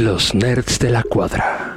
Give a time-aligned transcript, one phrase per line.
[0.00, 1.76] Los nerds de la cuadra.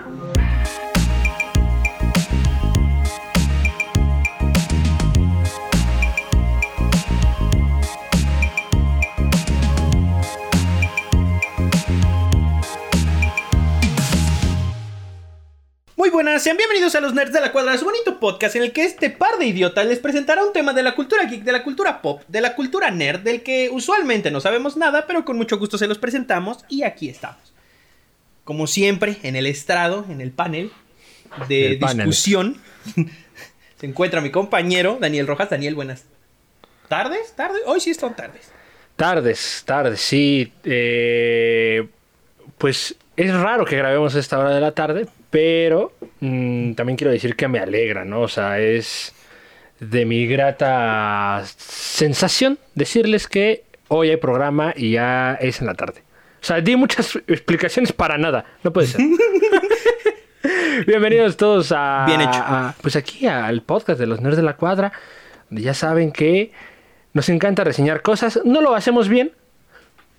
[15.98, 18.72] Muy buenas, sean bienvenidos a los Nerds de la Cuadra, su bonito podcast en el
[18.72, 21.66] que este par de idiotas les presentará un tema de la cultura geek, de la
[21.66, 25.60] cultura pop, de la cultura nerd, del que usualmente no sabemos nada, pero con mucho
[25.60, 27.55] gusto se los presentamos y aquí estamos.
[28.46, 30.72] Como siempre, en el estrado, en el panel
[31.50, 31.98] de El panel.
[32.06, 32.62] discusión,
[33.80, 35.50] se encuentra mi compañero Daniel Rojas.
[35.50, 36.06] Daniel, buenas
[36.88, 38.52] tardes, tardes, hoy sí son tardes.
[38.96, 40.54] Tardes, tardes, sí.
[40.64, 41.88] eh,
[42.58, 47.12] pues es raro que grabemos a esta hora de la tarde, pero mm, también quiero
[47.12, 48.22] decir que me alegra, ¿no?
[48.22, 49.14] O sea, es
[49.80, 56.05] de mi grata sensación decirles que hoy hay programa y ya es en la tarde.
[56.46, 59.02] O sea, di muchas explicaciones para nada, no puede ser.
[60.86, 62.30] Bienvenidos todos a, Bien hecho.
[62.36, 64.92] a- pues aquí al podcast de los nerds de la cuadra,
[65.50, 66.52] donde ya saben que
[67.14, 69.32] nos encanta reseñar cosas, no lo hacemos bien,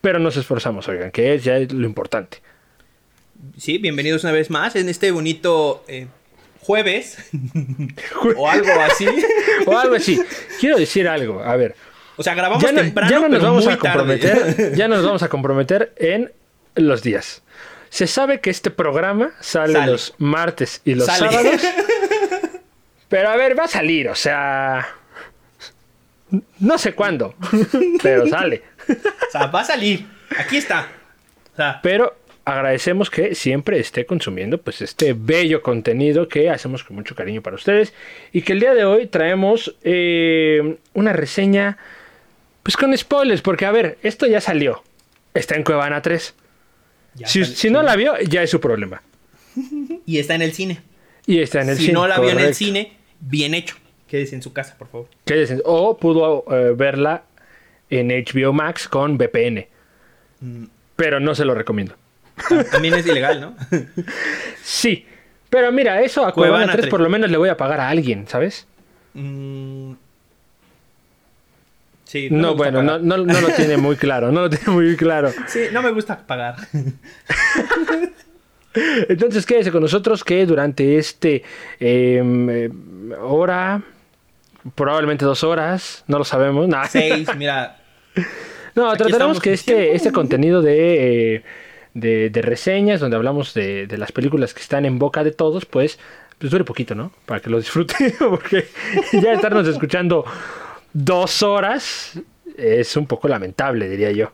[0.01, 2.39] pero nos esforzamos, oigan, que es ya lo importante.
[3.56, 6.08] Sí, bienvenidos una vez más en este bonito eh,
[6.58, 7.19] jueves
[8.36, 9.06] o algo así.
[9.64, 10.20] O algo así.
[10.58, 11.77] Quiero decir algo, a ver.
[12.17, 13.92] O sea, grabamos Ya no, temprano, ya no nos pero vamos muy a tarde.
[13.98, 16.33] comprometer, ya nos vamos a comprometer en
[16.75, 17.42] los días.
[17.91, 19.92] Se sabe que este programa sale, Sale.
[19.92, 21.31] los martes y los Sale.
[21.31, 21.61] sábados.
[23.08, 24.86] Pero a ver, va a salir, o sea.
[26.58, 27.36] No sé cuándo,
[28.03, 28.64] pero sale.
[28.89, 30.05] O sea, va a salir.
[30.36, 30.89] Aquí está.
[31.53, 36.97] O sea, Pero agradecemos que siempre esté consumiendo pues este bello contenido que hacemos con
[36.97, 37.95] mucho cariño para ustedes
[38.33, 41.78] y que el día de hoy traemos eh, una reseña
[42.67, 44.83] pues con spoilers porque a ver, esto ya salió.
[45.34, 46.34] Está en Cuevana 3.
[47.14, 49.03] ya Si, si no la vio, ya es su problema.
[50.05, 50.81] Y está en el cine.
[51.27, 51.92] Y está en el si cine.
[51.95, 53.77] no la vio en el cine, bien hecho.
[54.08, 55.08] Quédese en su casa, por favor.
[55.25, 57.23] Quédese- O pudo eh, verla
[57.89, 59.68] en HBO Max con VPN.
[60.41, 60.64] Mm.
[60.96, 61.95] Pero no se lo recomiendo.
[62.36, 63.57] Tam- También es ilegal, ¿no?
[64.64, 65.07] Sí.
[65.51, 66.91] Pero mira, eso a Cuevana, Cuevana 3 3.
[66.91, 68.67] por lo menos le voy a pagar a alguien, ¿sabes?
[69.14, 69.92] Mm.
[72.06, 75.33] Sí, No, bueno, no, no, no lo tiene muy claro, no lo tiene muy claro.
[75.48, 76.55] Sí, no me gusta pagar.
[79.08, 81.42] Entonces quédese con nosotros que durante este
[81.80, 82.70] em, eh,
[83.20, 83.83] hora,
[84.74, 86.86] probablemente dos horas, no lo sabemos, nada.
[86.86, 87.78] Seis, mira.
[88.74, 91.42] No, Aquí trataremos que este, este contenido de, eh,
[91.94, 95.64] de, de reseñas, donde hablamos de, de las películas que están en boca de todos,
[95.64, 95.98] pues,
[96.38, 97.11] pues dure poquito, ¿no?
[97.24, 98.68] Para que lo disfruten, porque
[99.12, 100.27] ya estarnos escuchando
[100.98, 102.12] dos horas
[102.57, 104.33] es un poco lamentable, diría yo.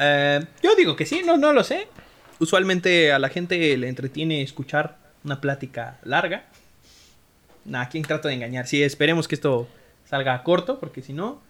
[0.00, 1.86] Eh, yo digo que sí, no, no lo sé.
[2.38, 6.46] Usualmente a la gente le entretiene escuchar una plática larga.
[7.66, 8.66] Nah, ¿quién trata de engañar?
[8.66, 9.68] Sí, esperemos que esto
[10.08, 11.40] salga corto, porque si no,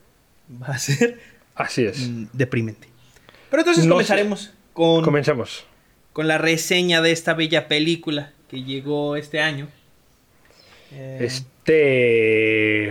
[0.60, 1.20] va a ser
[1.54, 2.00] Así es.
[2.00, 2.88] mm, deprimente.
[3.48, 5.64] Pero entonces No comenzaremos con, Comencemos.
[6.12, 9.68] con la reseña de esta bella película que llegó este año.
[10.90, 12.88] Eh, Este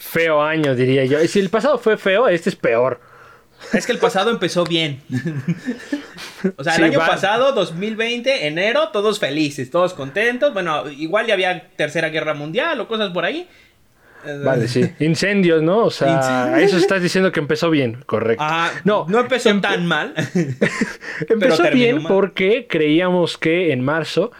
[0.00, 1.18] feo año, diría yo.
[1.28, 3.00] Si el pasado fue feo, este es peor.
[3.74, 5.02] Es que el pasado empezó bien.
[6.56, 10.54] o sea, el Sí, año va- pasado, 2020, enero, todos felices, todos contentos.
[10.54, 13.46] Bueno, igual ya había tercera guerra mundial o cosas por ahí.
[14.26, 14.90] Eh, Vale, sí.
[15.00, 15.84] Incendios, ¿no?
[15.84, 16.68] O sea, Incendios.
[16.70, 18.42] eso estás diciendo que empezó bien, correcto.
[18.46, 20.14] Ah, no, no empezó tan mal.
[21.28, 22.06] empezó bien mal.
[22.12, 24.32] porque creíamos que en marzo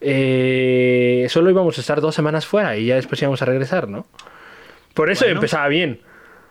[0.00, 4.06] eh, solo íbamos a estar dos semanas fuera y ya después íbamos a regresar, ¿no?
[4.98, 5.36] Por eso Bueno.
[5.36, 6.00] empezaba bien.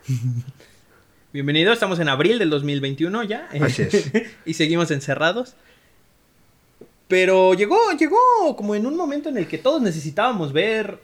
[1.34, 3.46] Bienvenido, estamos en abril del 2021 ya.
[3.60, 4.10] Así es.
[4.46, 5.54] y seguimos encerrados.
[7.08, 8.16] Pero llegó, llegó
[8.56, 10.98] como en un momento en el que todos necesitábamos ver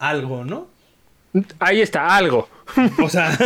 [0.00, 0.66] algo, ¿no?
[1.58, 2.48] Ahí está, algo.
[3.02, 3.36] O sea,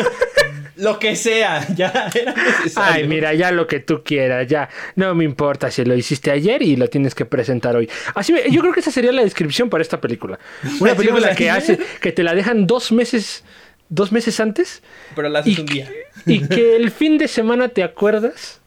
[0.76, 2.94] lo que sea, ya era necesario.
[2.94, 4.68] Ay, mira, ya lo que tú quieras, ya.
[4.96, 7.88] No me importa si lo hiciste ayer y lo tienes que presentar hoy.
[8.14, 10.38] Así, me- yo creo que esa sería la descripción para esta película.
[10.80, 11.74] Una película que ayer.
[11.74, 13.44] hace, que te la dejan dos meses,
[13.90, 14.82] dos meses antes
[15.14, 15.90] Pero la haces y, un día.
[16.24, 18.60] y que el fin de semana te acuerdas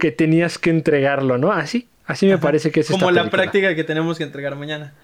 [0.00, 1.52] que tenías que entregarlo, ¿no?
[1.52, 3.42] Así, así me parece que es esta Como la película.
[3.42, 4.94] práctica que tenemos que entregar mañana.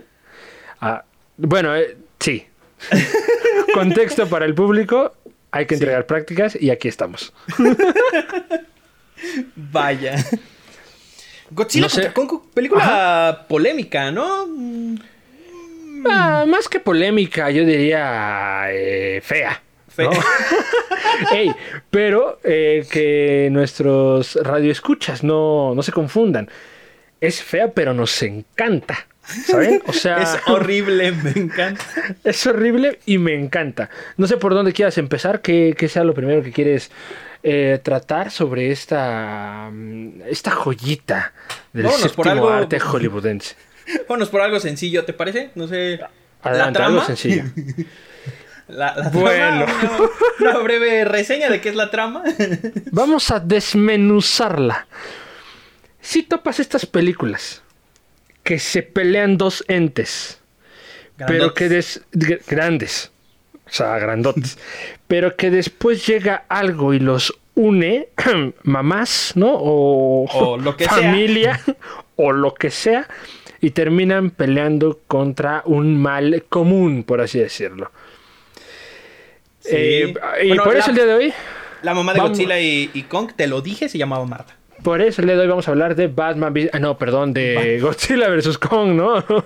[0.80, 1.04] Ah,
[1.36, 2.46] bueno, eh, sí.
[3.74, 5.12] Contexto para el público.
[5.50, 7.32] Hay que entregar prácticas y aquí estamos.
[9.56, 10.16] Vaya.
[11.50, 12.12] Godzilla No sé.
[12.12, 14.46] contra Kong, película polémica, ¿no?
[14.46, 14.96] Mm,
[16.08, 19.60] Ah, más que polémica, yo diría eh, fea.
[19.98, 20.10] ¿no?
[21.32, 21.50] Ey,
[21.90, 26.48] pero eh, que nuestros radioescuchas no, no se confundan.
[27.20, 29.06] Es fea, pero nos encanta.
[29.26, 29.82] ¿Saben?
[29.86, 30.22] O sea.
[30.22, 31.82] Es horrible, me encanta.
[32.24, 33.90] Es horrible y me encanta.
[34.16, 36.90] No sé por dónde quieras empezar, qué, qué sea lo primero que quieres
[37.42, 41.32] eh, tratar sobre esta, mm, esta joyita
[41.72, 43.56] del Vámonos por séptimo algo- arte hollywoodense.
[44.08, 45.50] Vámonos por algo sencillo, ¿te parece?
[45.54, 46.00] No sé.
[46.42, 47.42] Adelante, algo sencillo.
[48.68, 49.64] La, la Bueno.
[49.64, 49.96] trama,
[50.40, 52.24] una, una breve reseña de qué es la trama.
[52.90, 54.88] Vamos a desmenuzarla.
[56.00, 57.62] Si topas estas películas
[58.46, 60.40] que se pelean dos entes,
[61.26, 63.10] pero que des- gr- grandes,
[63.66, 64.56] o sea, grandotes,
[65.08, 68.08] pero que después llega algo y los une,
[68.62, 69.52] mamás, ¿no?
[69.52, 70.94] O, O lo que sea.
[70.94, 71.60] familia,
[72.16, 73.08] o lo que sea,
[73.60, 77.90] y terminan peleando contra un mal común, por así decirlo.
[79.60, 79.70] Sí.
[79.74, 80.14] Eh,
[80.44, 81.32] y Bueno, por la- eso el día de hoy
[81.82, 82.38] La mamá de Vamos.
[82.38, 84.55] Godzilla y, y Kong, te lo dije, se llamaba Marta.
[84.86, 86.54] Por eso el día de hoy vamos a hablar de Batman.
[86.72, 88.56] ah, no, perdón, de Godzilla vs.
[88.56, 89.14] Kong, ¿no?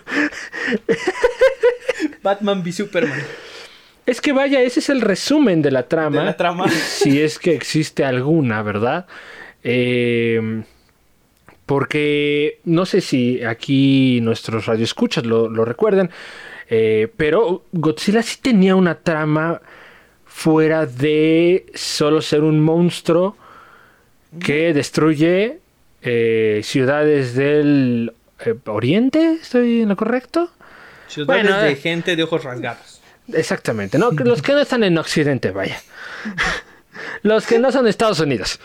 [2.23, 3.23] Batman v Superman.
[4.05, 6.19] Es que vaya, ese es el resumen de la trama.
[6.19, 6.69] De la trama.
[6.69, 9.07] Si es que existe alguna, ¿verdad?
[9.65, 10.63] Eh,
[11.65, 16.11] porque no sé si aquí nuestros radioescuchas lo, lo recuerdan,
[16.69, 19.63] eh, pero Godzilla sí tenía una trama
[20.27, 23.39] fuera de solo ser un monstruo
[24.39, 25.59] que destruye
[26.03, 28.13] eh, ciudades del
[28.45, 30.51] eh, oriente, ¿estoy en lo correcto?
[31.09, 31.77] Ciudades Bueno, de eh.
[31.77, 33.01] gente de ojos rasgados.
[33.33, 34.11] Exactamente, ¿no?
[34.13, 35.81] Los que no están en Occidente, vaya.
[37.23, 38.61] Los que no son de Estados Unidos.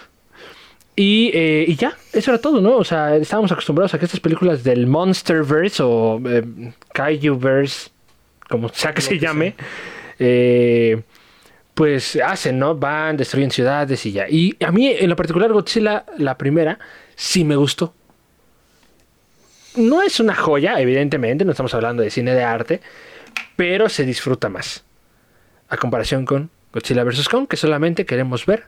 [0.96, 2.78] Y, eh, y ya, eso era todo, ¿no?
[2.78, 7.90] O sea, estábamos acostumbrados a que estas películas del Monsterverse o eh, Kaijuverse,
[8.48, 9.56] como sea que se llame,
[10.20, 11.02] eh,
[11.76, 12.76] pues hacen, ¿no?
[12.76, 14.28] Van, destruyen ciudades y ya.
[14.28, 16.80] Y a mí, en lo particular, Godzilla, la primera,
[17.16, 17.94] sí me gustó.
[19.76, 22.82] No es una joya, evidentemente, no estamos hablando de cine de arte,
[23.58, 24.86] pero se disfruta más.
[25.68, 27.28] A comparación con Godzilla vs.
[27.28, 28.68] Kong, que solamente queremos ver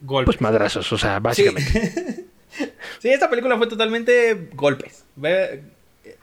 [0.00, 0.36] Golpes.
[0.36, 2.26] pues madrazos, o sea, básicamente.
[3.00, 5.04] Sí, esta película fue totalmente golpes.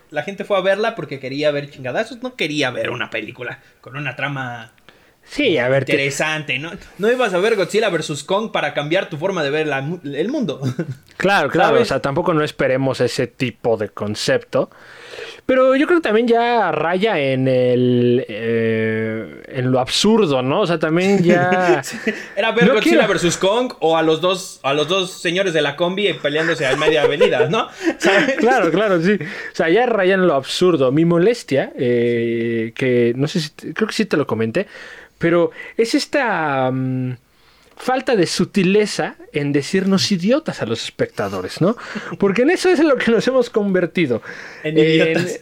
[0.10, 3.96] La gente fue a verla porque quería ver chingadazos, no quería ver una película con
[3.96, 4.74] una trama
[5.24, 6.72] Sí, a ver, te- interesante, ¿no?
[6.98, 8.24] No ibas a ver Godzilla vs.
[8.24, 10.60] Kong para cambiar tu forma de ver la el mundo.
[11.18, 11.82] claro, claro, ¿sabes?
[11.84, 14.70] o sea, tampoco no esperemos ese tipo de concepto.
[15.46, 20.62] Pero yo creo que también ya raya en el eh, en lo absurdo, ¿no?
[20.62, 21.82] O sea, también ya
[22.36, 23.38] Era ver No Godzilla quiero- vs.
[23.38, 27.04] Kong o a los dos a los dos señores de la combi peleándose a media
[27.04, 27.68] avenida, ¿no?
[27.98, 28.36] ¿Sabes?
[28.38, 29.14] Claro, claro, sí.
[29.14, 30.92] O sea, ya raya en lo absurdo.
[30.92, 34.68] Mi molestia, eh, que no sé si, creo que sí te lo comenté,
[35.22, 37.14] pero es esta mm,
[37.78, 41.78] falta de sutileza en decirnos idiotas a los espectadores, ¿no?
[42.20, 44.22] Porque en eso es en lo que nos hemos convertido.
[44.64, 45.40] En idiotas.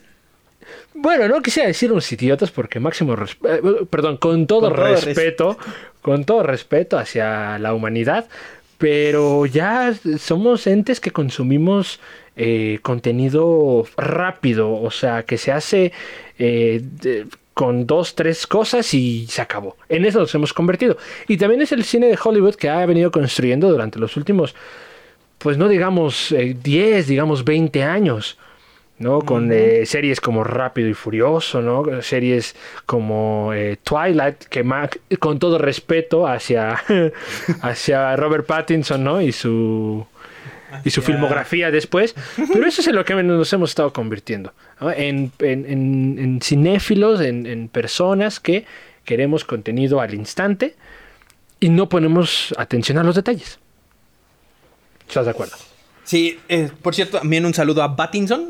[0.94, 5.06] bueno, no quisiera decir unos idiotas porque máximo respeto, perdón, con todo, Con todo res-
[5.06, 5.58] respeto,
[6.02, 8.28] con todo respeto hacia la humanidad,
[8.78, 12.00] pero ya somos entes que consumimos
[12.42, 15.92] eh, contenido rápido, o sea, que se hace
[16.38, 17.26] eh, de-
[17.60, 19.76] con dos, tres cosas y se acabó.
[19.90, 20.96] En eso nos hemos convertido.
[21.28, 24.56] Y también es el cine de Hollywood que ha venido construyendo durante los últimos,
[25.40, 28.38] pues no digamos eh, 10, digamos 20 años.
[28.98, 29.20] ¿no?
[29.20, 32.02] Con eh, series como Rápido y Furioso, ¿no?
[32.02, 34.90] Series como eh, Twilight, que ma-
[35.20, 36.82] con todo respeto hacia,
[37.62, 39.22] hacia Robert Pattinson, ¿no?
[39.22, 40.06] Y su,
[40.84, 42.16] y su filmografía después.
[42.54, 44.54] Pero eso es en lo que nos hemos estado convirtiendo.
[44.80, 44.92] ¿no?
[44.92, 48.66] En, en- en- en cinéfilos, en, personas que
[49.06, 50.76] queremos contenido al instante
[51.60, 53.60] y no ponemos atención a los detalles.
[55.08, 55.56] ¿Estás de acuerdo?
[56.04, 57.96] Sí, eh, por cierto, también un saludo a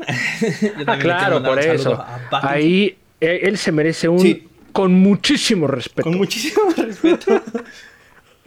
[0.06, 2.02] también Ah, claro, por eso.
[2.30, 4.46] Ahí eh, él se merece un Sí.
[4.72, 6.08] con muchísimo respeto.
[6.08, 7.42] Con muchísimo respeto.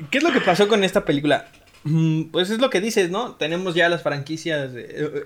[0.09, 1.47] ¿Qué es lo que pasó con esta película?
[1.83, 3.35] Mm, Pues es lo que dices, ¿no?
[3.35, 4.73] Tenemos ya las franquicias.
[4.73, 5.23] de- eh, eh,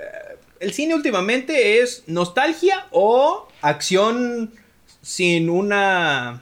[0.60, 4.52] el cine últimamente es nostalgia o acción
[5.02, 6.42] sin una.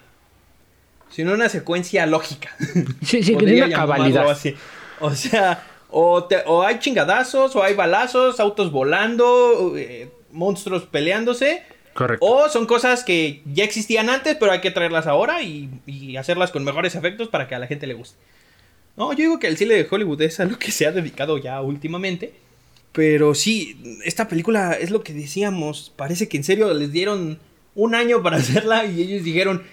[1.09, 2.55] sin una secuencia lógica.
[3.05, 4.29] Sí, sí, tiene una cabalidad.
[4.29, 4.55] así.
[4.99, 11.63] O sea, o, te- o hay chingadazos, o hay balazos, autos volando, eh, monstruos peleándose.
[11.93, 12.25] Correcto.
[12.25, 16.51] O son cosas que ya existían antes, pero hay que traerlas ahora y, y hacerlas
[16.51, 18.17] con mejores efectos para que a la gente le guste.
[18.97, 21.37] No, yo digo que el cine de Hollywood es a lo que se ha dedicado
[21.37, 22.33] ya últimamente.
[22.91, 25.91] Pero sí, esta película es lo que decíamos.
[25.95, 27.39] Parece que en serio les dieron
[27.75, 29.63] un año para hacerla y ellos dijeron,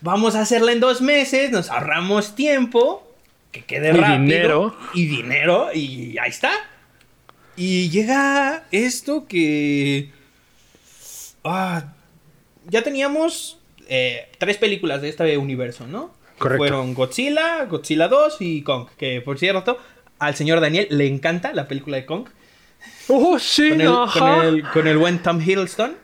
[0.00, 3.08] vamos a hacerla en dos meses, nos ahorramos tiempo,
[3.52, 4.18] que quede y rápido.
[4.18, 4.76] dinero.
[4.94, 6.52] Y dinero, y ahí está.
[7.56, 10.10] Y llega esto que...
[11.44, 11.92] Ah,
[12.68, 13.58] ya teníamos
[13.88, 16.12] eh, tres películas de este universo, ¿no?
[16.42, 16.58] Correcto.
[16.64, 18.88] Fueron Godzilla, Godzilla 2 y Kong.
[18.96, 19.78] Que por cierto,
[20.18, 22.26] al señor Daniel le encanta la película de Kong.
[23.08, 24.18] Oh, sí, Con el, ajá.
[24.36, 25.96] con el, con el buen Tom Hiddleston.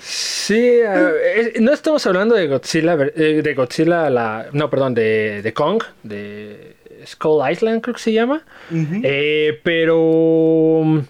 [0.00, 5.52] Sí, eh, no estamos hablando de Godzilla, eh, de Godzilla, la, no, perdón, de, de
[5.52, 6.76] Kong, de
[7.06, 8.44] Skull Island creo que se llama.
[8.72, 11.02] Eh, pero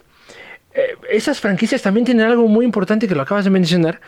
[0.73, 4.01] eh, esas franquicias también tienen algo muy importante que lo acabas de mencionar,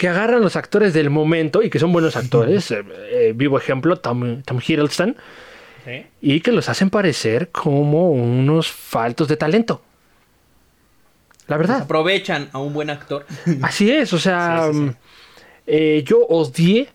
[0.00, 2.70] que agarran los actores del momento y que son buenos actores.
[2.70, 5.14] eh, eh, vivo ejemplo, Tom, Tom Hiddleston,
[5.84, 6.06] Sí.
[6.22, 9.82] y que los hacen parecer como unos faltos de talento.
[11.48, 11.82] La verdad.
[11.82, 13.26] Aprovechan a un buen actor.
[13.62, 14.94] Así es, o sea, Sí, sí, sí.
[15.66, 16.88] eh, yo odié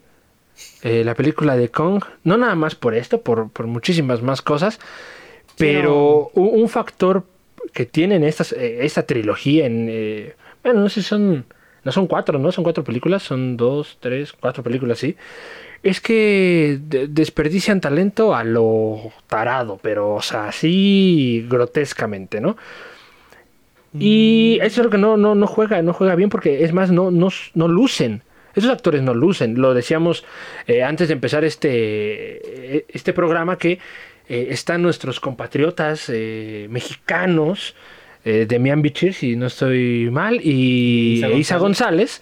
[0.82, 4.80] la película de Kong, no nada más por esto, por, por muchísimas más cosas,
[5.58, 7.24] pero un, un factor
[7.72, 10.34] que tienen estas, esta trilogía en...
[10.64, 11.46] bueno, no sé si son...
[11.86, 12.52] No son cuatro, ¿no?
[12.52, 15.16] Son cuatro películas, son dos, tres, cuatro películas, sí.
[15.84, 22.58] Es que de- desperdician talento a lo tarado, pero, o sea, así grotescamente, ¿no?
[23.98, 26.92] Y eso es lo que no, no, no juega, no juega bien porque es más,
[26.92, 28.24] no, no, no lucen.
[28.54, 29.62] Esos actores no lucen.
[29.62, 30.26] Lo decíamos
[30.68, 31.70] eh, antes de empezar este,
[32.78, 33.80] eh, este programa que
[34.28, 37.76] eh, están nuestros compatriotas eh, mexicanos,
[38.26, 42.22] eh, Demian Bichir, si no estoy mal, y Isa Isa González,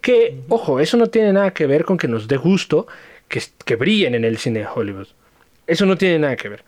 [0.00, 2.86] que, ojo, eso no tiene nada que ver con que nos dé gusto
[3.28, 5.08] que, que brillen en el cine de Hollywood.
[5.66, 6.64] Eso no tiene nada que ver.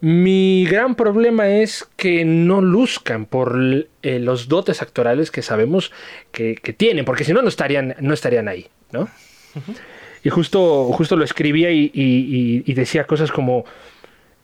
[0.00, 3.58] Mi gran problema es que no luzcan por
[4.02, 5.90] eh, los dotes actorales que sabemos
[6.30, 9.08] que, que tienen, porque si no, no estarían, no estarían ahí, ¿no?
[10.22, 13.64] Y justo, justo lo escribía y, y- y- y decía cosas como,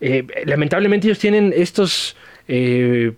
[0.00, 2.16] eh, lamentablemente ellos tienen estos,
[2.48, 3.12] eh,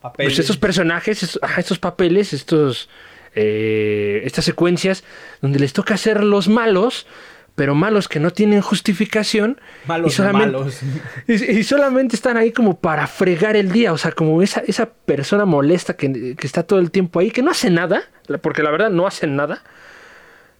[0.00, 0.32] Papeles.
[0.32, 2.88] pues estos personajes, estos, ajá, estos papeles, estos,
[3.34, 5.04] eh, estas secuencias
[5.40, 7.06] donde les toca ser los malos,
[7.54, 9.60] pero malos que no tienen justificación.
[9.86, 10.80] Malos y solamente, malos.
[11.26, 14.86] Y, y solamente están ahí como para fregar el día, o sea, como esa, esa
[14.90, 18.04] persona molesta que, que está todo el tiempo ahí, que no hace nada,
[18.40, 19.64] porque la verdad no hacen nada,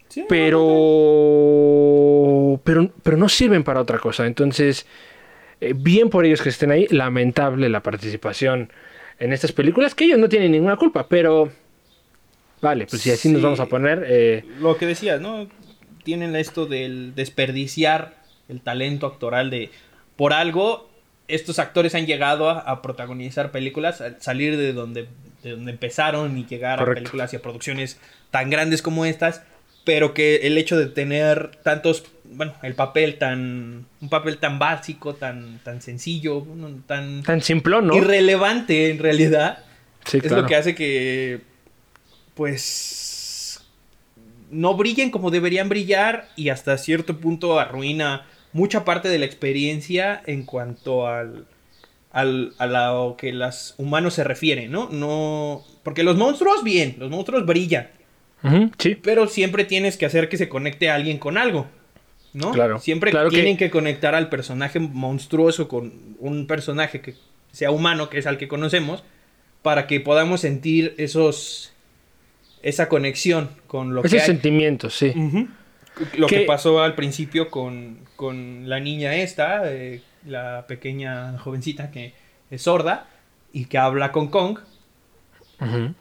[0.08, 0.60] Sí, pero,
[2.64, 4.26] pero, pero no sirven para otra cosa.
[4.26, 4.86] Entonces,
[5.60, 8.72] eh, bien por ellos que estén ahí, lamentable la participación
[9.18, 11.50] en estas películas, que ellos no tienen ninguna culpa, pero...
[12.60, 14.04] Vale, pues si así nos vamos a poner...
[14.06, 15.48] eh, Lo que decías, ¿no?
[16.02, 18.16] Tienen esto del desperdiciar
[18.48, 19.70] el talento actoral de...
[20.16, 20.90] Por algo,
[21.28, 25.06] estos actores han llegado a, a protagonizar películas, a salir de donde,
[25.44, 26.98] de donde empezaron y llegar Correcto.
[26.98, 29.42] a películas y a producciones tan grandes como estas,
[29.84, 35.14] pero que el hecho de tener tantos, bueno, el papel tan, un papel tan básico,
[35.14, 36.46] tan, tan sencillo,
[36.86, 37.96] tan tan simplón, ¿no?
[37.96, 39.58] irrelevante en realidad,
[40.04, 40.42] Sí, es claro.
[40.42, 41.40] lo que hace que,
[42.34, 43.60] pues,
[44.50, 50.22] no brillen como deberían brillar y hasta cierto punto arruina mucha parte de la experiencia
[50.26, 51.46] en cuanto al,
[52.10, 54.88] al a lo que los humanos se refieren, ¿no?
[54.90, 57.88] No, porque los monstruos bien, los monstruos brillan,
[58.78, 58.94] sí.
[58.94, 61.66] pero siempre tienes que hacer que se conecte a alguien con algo.
[62.38, 62.52] ¿No?
[62.52, 63.68] Claro, Siempre claro tienen que...
[63.70, 67.14] conectar al personaje monstruoso con un personaje que
[67.52, 69.02] sea humano, que es al que conocemos,
[69.62, 71.72] para que podamos sentir esos
[72.62, 74.26] esa conexión con lo Esos que hay.
[74.26, 75.12] sentimientos, sí.
[76.16, 81.90] Lo que Que- pasó al principio con, con la niña esta, eh, la pequeña jovencita
[81.90, 82.14] que
[82.50, 83.08] es sorda
[83.52, 84.58] y que habla con Kong.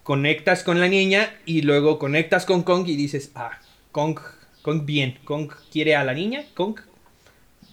[0.04, 3.52] Conectas con la niña y luego conectas con Kong y dices, ah,
[3.92, 4.20] Kong,
[4.68, 6.76] Kong bien, Kong quiere a la niña, Kong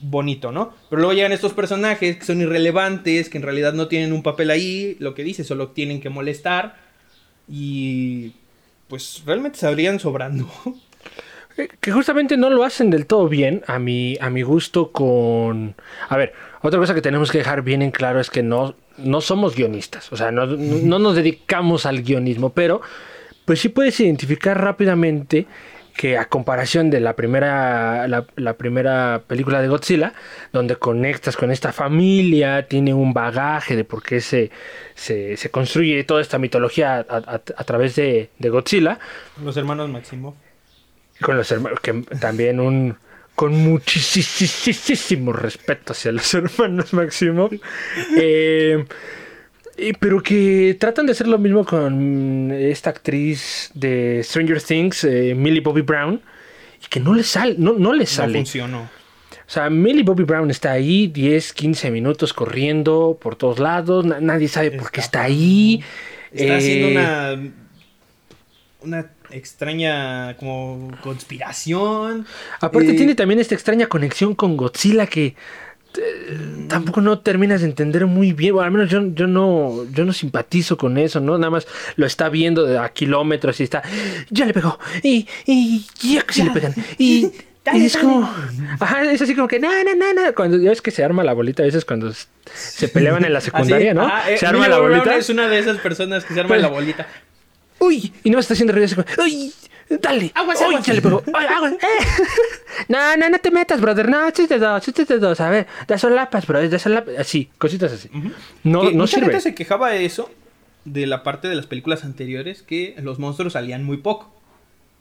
[0.00, 0.72] bonito, ¿no?
[0.88, 4.48] Pero luego llegan estos personajes que son irrelevantes, que en realidad no tienen un papel
[4.48, 6.76] ahí, lo que dice, solo tienen que molestar
[7.48, 8.34] y
[8.86, 10.48] pues realmente sabrían sobrando.
[11.56, 15.76] Eh, Que justamente no lo hacen del todo bien, a mi, a mi gusto, con...
[16.08, 16.32] A ver,
[16.62, 20.12] otra cosa que tenemos que dejar bien en claro es que no, no somos guionistas,
[20.12, 22.80] o sea, no, no nos dedicamos al guionismo, pero
[23.44, 25.46] pues sí puedes identificar rápidamente
[25.96, 30.12] que a comparación de la primera, la, la primera película de Godzilla,
[30.52, 34.50] donde conectas con esta familia, tiene un bagaje de por qué se,
[34.94, 38.98] se, se construye toda esta mitología a, a- a través de, de Godzilla,
[39.42, 40.34] Los hermanos Maximov.
[41.20, 42.96] con los hermanos, que también un
[43.36, 47.50] con muchísimo respeto hacia los hermanos Maximov.
[48.16, 48.84] Eh,
[49.98, 55.60] pero que tratan de hacer lo mismo con esta actriz de Stranger Things, eh, Millie
[55.60, 56.20] Bobby Brown.
[56.82, 58.34] y que no le sale, no, no le sale.
[58.34, 58.82] No funcionó.
[58.82, 64.20] O sea, Millie Bobby Brown está ahí 10, 15 minutos corriendo por todos lados, na-
[64.20, 65.82] nadie sabe por qué está ahí.
[66.32, 67.50] Está Eh, haciendo una.
[68.80, 72.26] Una extraña como conspiración.
[72.60, 75.34] Aparte Eh, tiene también esta extraña conexión con Godzilla que
[75.98, 80.04] eh, tampoco no terminas de entender muy bien, o al menos yo, yo no yo
[80.04, 81.38] no simpatizo con eso, ¿no?
[81.38, 83.82] Nada más lo está viendo de a kilómetros y está,
[84.30, 87.30] ya le pegó, y, y ya que sí le pegan, y,
[87.64, 88.04] Dale, y es dale.
[88.04, 88.30] como,
[88.78, 91.24] ajá, es así como que, no, no, no, no, cuando ya es que se arma
[91.24, 92.12] la bolita a veces cuando
[92.54, 94.06] se peleaban en la secundaria, así, ¿no?
[94.06, 95.16] ajá, eh, se arma la Brown bolita.
[95.16, 97.06] Es una de esas personas que se arma Pues- la bolita.
[97.78, 99.52] Uy, y no me está haciendo ruido uy,
[99.88, 100.32] dale.
[100.34, 100.88] Aguas, aguas.
[100.88, 101.76] Ay, aguas, eh.
[102.88, 104.08] No, no, no te metas, brother.
[104.08, 105.40] No, chiste dos, chiste dos.
[105.40, 107.14] A ver, de solapas, bro, de solapas.
[107.18, 108.08] Así, cositas así.
[108.64, 109.26] No, Que no mucha sirve.
[109.26, 110.30] gente se quejaba de eso,
[110.84, 114.32] de la parte de las películas anteriores, que los monstruos salían muy poco.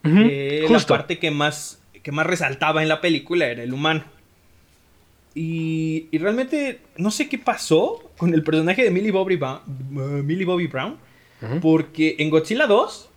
[0.06, 4.04] Eh, la parte que más, que más resaltaba en la película era el humano.
[5.36, 10.00] Y, y realmente no sé qué pasó con el personaje de Millie Bobby, Ba- uh,
[10.24, 10.98] Millie Bobby Brown.
[11.62, 13.10] Porque en Godzilla 2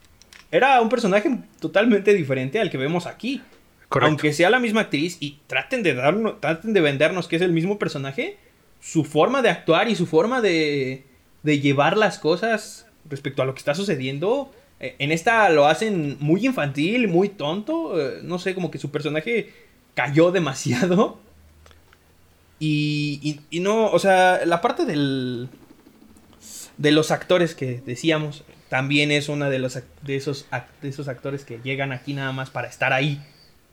[0.57, 3.43] era un personaje totalmente diferente al que vemos aquí.
[3.89, 4.09] Correcto.
[4.09, 7.53] Aunque sea la misma actriz y traten de darnos, traten de vendernos que es el
[7.53, 8.37] mismo personaje,
[8.81, 11.05] su forma de actuar y su forma de,
[11.45, 16.17] de llevar las cosas respecto a lo que está sucediendo, eh, en esta lo hacen
[16.19, 19.53] muy infantil, muy tonto, eh, no sé, como que su personaje
[19.95, 21.19] cayó demasiado.
[22.59, 25.49] Y, y- y no, o sea, la parte del,
[26.79, 30.47] de los actores que decíamos, también es una de, los, de, esos,
[30.83, 33.21] de esos actores que llegan aquí nada más para estar ahí,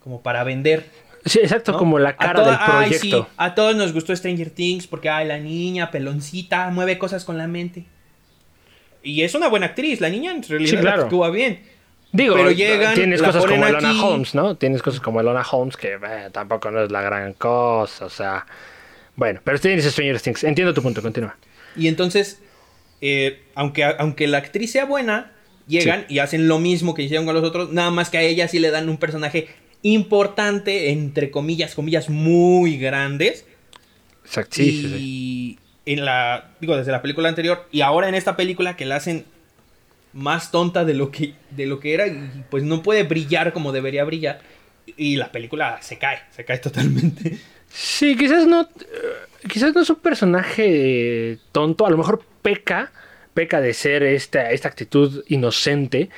[0.04, 0.86] como para vender.
[1.26, 1.78] Sí, exacto, ¿no?
[1.78, 3.24] como la cara del ay, proyecto.
[3.24, 7.38] sí, a todos nos gustó Stranger Things porque, ay, la niña peloncita mueve cosas con
[7.38, 7.86] la mente.
[9.02, 11.04] Y es una buena actriz, la niña en realidad Sí, claro.
[11.04, 11.62] actúa bien.
[12.12, 14.00] Digo, pero llegan, tienes cosas como Elona aquí.
[14.02, 14.56] Holmes, ¿no?
[14.56, 18.46] Tienes cosas como Elona Holmes que eh, tampoco no es la gran cosa, o sea.
[19.16, 20.44] Bueno, pero tienes Stranger Things.
[20.44, 21.36] Entiendo tu punto, continúa.
[21.76, 22.40] Y entonces,
[23.06, 25.34] eh, aunque, aunque la actriz sea buena,
[25.68, 28.48] llegan y hacen lo mismo que hicieron con los otros, nada más que a ella
[28.48, 29.50] sí le dan un personaje
[29.82, 33.46] importante, entre comillas, comillas muy grandes.
[34.24, 35.60] Exacto, sí, y sí.
[35.86, 39.26] en la, digo, desde la película anterior y ahora en esta película que la hacen
[40.14, 43.74] más tonta de lo que, de lo que era y pues no puede brillar como
[43.74, 44.40] debería brillar.
[44.96, 47.38] Y la película se cae, se cae totalmente.
[47.74, 48.62] Sí, quizás no.
[48.64, 48.68] eh,
[49.50, 51.86] Quizás no es un personaje tonto.
[51.86, 52.92] A lo mejor peca.
[53.34, 56.10] Peca de ser esta, esta actitud inocente.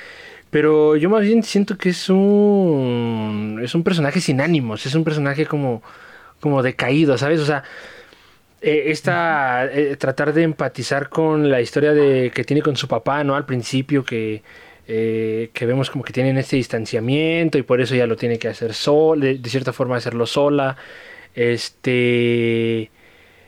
[0.50, 3.60] Pero yo más bien siento que es un.
[3.62, 4.86] Es un personaje sin ánimos.
[4.86, 5.82] Es un personaje como.
[6.40, 7.40] como decaído, ¿sabes?
[7.40, 7.64] O sea.
[8.60, 9.66] eh, esta.
[9.66, 13.34] eh, tratar de empatizar con la historia de que tiene con su papá, ¿no?
[13.36, 14.42] Al principio que.
[14.86, 18.72] que vemos como que tienen este distanciamiento y por eso ya lo tiene que hacer
[18.74, 20.76] sola, de, de cierta forma hacerlo sola.
[21.36, 22.90] Este.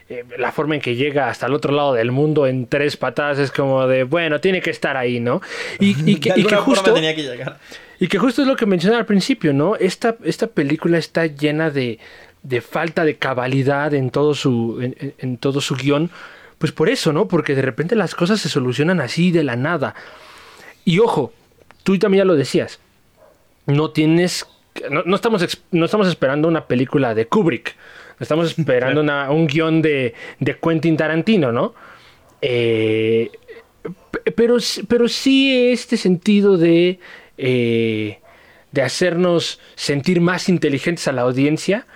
[0.09, 3.39] eh, La forma en que llega hasta el otro lado del mundo en tres patadas
[3.39, 5.41] es como de, bueno, tiene que estar ahí, ¿no?
[5.81, 7.59] Y, y que, y justo, tenía que llegar.
[7.99, 9.75] y que justo es lo que mencioné al principio, ¿no?
[9.77, 11.99] Esta, esta película está llena de,
[12.43, 14.81] de falta de cabalidad en todo su,
[15.19, 16.11] en todo su guion.
[16.59, 17.29] Pues por eso, ¿no?
[17.29, 19.95] Porque de repente las cosas se solucionan así de la nada.
[20.85, 21.33] Y ojo,
[21.85, 22.81] tú también ya lo decías.
[23.67, 24.47] No tienes.
[24.91, 27.77] No, no estamos, no estamos esperando una película de Kubrick.
[28.21, 31.75] Estamos esperando una- un guion de, de Quentin Tarantino, ¿no?
[32.41, 33.31] Eh,
[34.37, 36.99] pero, sí- pero sí este sentido de,
[37.37, 38.19] eh,
[38.73, 41.87] de hacernos sentir más inteligentes a la audiencia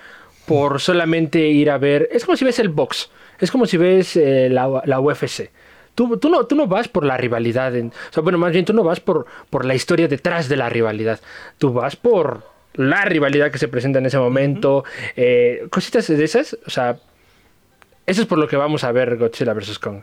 [0.45, 2.09] por solamente ir a ver.
[2.11, 5.51] Es como si ves el box, es como si ves eh, la, la UFC.
[5.95, 8.65] Tú, tú, no, tú no vas por la rivalidad, en- o sea, bueno, más bien
[8.65, 11.19] tú no vas por, por la historia detrás de la rivalidad,
[11.59, 12.43] tú vas por
[12.75, 14.83] la rivalidad que se presenta en ese momento,
[15.15, 16.97] eh, cositas de esas, o sea,
[18.05, 19.79] eso es por lo que vamos a ver Godzilla vs.
[19.79, 20.01] Kong.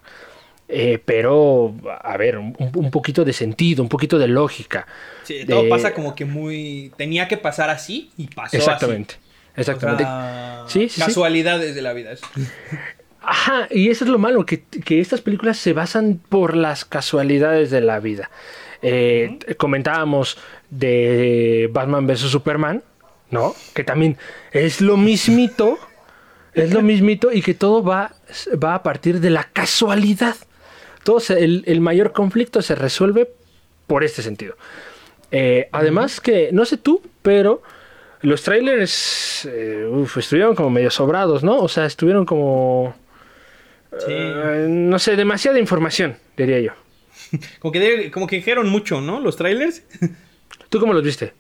[0.73, 4.87] Eh, pero, a ver, un, un poquito de sentido, un poquito de lógica.
[5.25, 6.93] Sí, todo pasa como que muy.
[6.97, 9.15] Tenía que pasar así y pasó Exactamente.
[9.15, 9.61] así.
[9.61, 10.05] Exactamente.
[10.05, 11.01] O sea, Sí, sí, sí.
[11.01, 12.13] casualidades de la vida.
[13.21, 17.71] Ajá, y eso es lo malo, que, que estas películas se basan por las casualidades
[17.71, 18.31] de la vida.
[18.81, 20.39] Eh, Comentábamos
[20.71, 22.21] de Batman vs.
[22.31, 22.83] Superman,
[23.31, 23.55] ¿no?
[23.75, 24.17] Que también
[24.53, 25.79] es lo mismito,
[26.55, 28.13] es lo mismito y que todo va,
[28.63, 30.37] va a partir de la casualidad.
[31.05, 33.31] Todo se- el, el mayor conflicto se resuelve
[33.87, 34.57] por este sentido.
[35.33, 37.63] Eh, además que, no sé tú, pero
[38.23, 41.59] los trailers eh, uf, estuvieron como medio sobrados, ¿no?
[41.59, 42.95] O sea, estuvieron como...
[43.93, 44.05] Sí.
[44.09, 46.73] eh, no sé, demasiada información, diría yo.
[47.61, 49.21] Como que, como que dijeron mucho, ¿no?
[49.21, 49.83] Los trailers.
[50.69, 51.33] ¿Tú cómo los viste?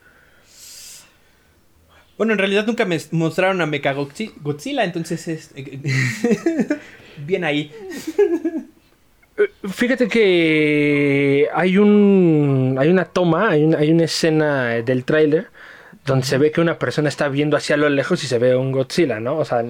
[2.16, 5.54] Bueno, en realidad nunca me mostraron a Mecha Godzilla, entonces es.
[7.26, 7.72] Bien ahí.
[9.72, 15.48] Fíjate que hay un hay una toma, hay, hay una escena del tráiler
[16.04, 18.72] donde se ve que una persona está viendo hacia lo lejos y se ve un
[18.72, 19.38] Godzilla, ¿no?
[19.38, 19.64] O sea,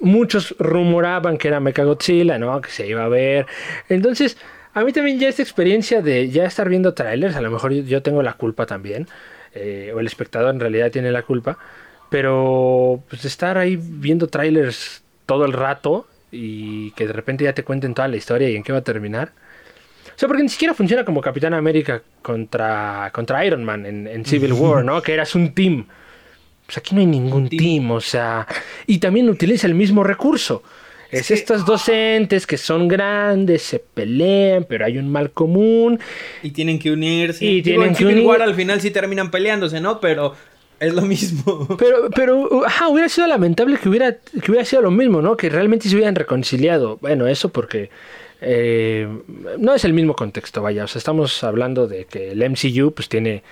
[0.00, 2.60] muchos rumoraban que era Godzilla, ¿no?
[2.60, 3.46] Que se iba a ver.
[3.88, 4.36] Entonces,
[4.74, 8.02] a mí también ya esta experiencia de ya estar viendo trailers, a lo mejor yo
[8.02, 9.06] tengo la culpa también,
[9.54, 11.58] eh, o el espectador en realidad tiene la culpa,
[12.10, 17.64] pero pues estar ahí viendo trailers todo el rato y que de repente ya te
[17.64, 19.32] cuenten toda la historia y en qué va a terminar.
[20.14, 24.52] O sea, porque ni siquiera funciona como Capitán América contra, contra Iron Man en, Civil
[24.52, 25.00] War, ¿no?
[25.02, 25.86] Que eras un team.
[26.66, 27.90] Pues aquí no hay ningún team.
[27.90, 28.46] o sea.
[28.86, 30.62] Y también utiliza el mismo recurso.
[31.12, 36.00] Es estos dos entes que son grandes, se pelean, pero hay un mal común.
[36.42, 37.44] Y tienen que unirse.
[37.44, 38.26] Y tienen que unir...
[38.26, 40.00] War al final sí terminan peleándose, ¿no?
[40.00, 40.34] Pero
[40.80, 41.68] es lo mismo.
[41.78, 45.36] Pero, pero, ajá, hubiera sido lamentable que hubiera, que hubiera sido lo mismo, ¿no?
[45.36, 46.98] Que realmente se hubieran reconciliado.
[47.00, 47.88] Bueno, eso porque
[48.40, 49.06] eh,
[49.58, 50.84] no es el mismo contexto, vaya.
[50.84, 53.44] O sea, estamos hablando de que el MCU pues tiene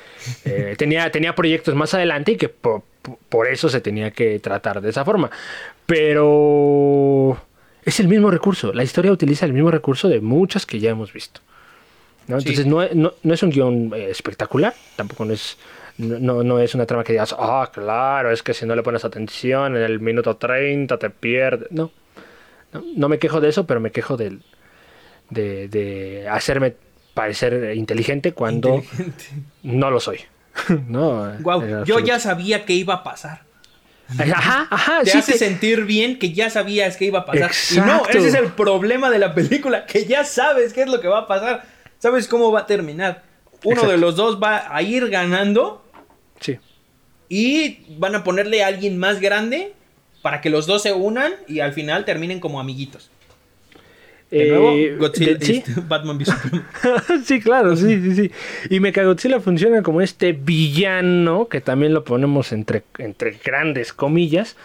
[0.44, 2.83] eh, tenía, tenía proyectos más adelante y que por,
[3.49, 5.31] eso se tenía que tratar de esa forma.
[5.87, 7.38] Pero
[7.90, 8.72] es el mismo recurso.
[8.72, 11.40] La historia utiliza el mismo recurso de muchas que ya hemos visto.
[12.26, 12.38] ¿no?
[12.38, 15.59] Entonces no, no, es un guion eh, espectacular, tampoco no es,
[15.98, 19.05] no, no, es una trama que digas, ah, claro, es que si no le pones
[19.05, 21.70] atención en el minuto 30 te pierdes.
[21.72, 21.90] No,
[22.72, 24.42] no, me quejo de eso, pero me quejo del,
[25.29, 26.76] de, hacerme
[27.14, 28.83] parecer inteligente cuando
[29.64, 30.20] no lo soy.
[30.88, 33.50] no, yo ya sabía que iba a pasar.
[34.18, 35.03] Ajá, ajá.
[35.03, 37.51] Te hace sentir bien que ya sabías que iba a pasar.
[37.70, 41.01] Y no, ese es el problema de la película, que ya sabes qué es lo
[41.01, 41.64] que va a pasar.
[41.99, 43.23] Sabes cómo va a terminar.
[43.62, 45.85] Uno de los dos va a ir ganando.
[46.40, 46.59] Sí.
[47.29, 49.75] Y van a ponerle a alguien más grande
[50.23, 53.11] para que los dos se unan y al final terminen como amiguitos.
[54.31, 55.64] De nuevo, eh, Godzilla, ¿sí?
[55.88, 56.19] Batman
[57.25, 58.31] sí, claro, sí, sí, sí.
[58.71, 64.57] Y Mechagodzilla funciona como este villano, que también lo ponemos entre, entre grandes comillas,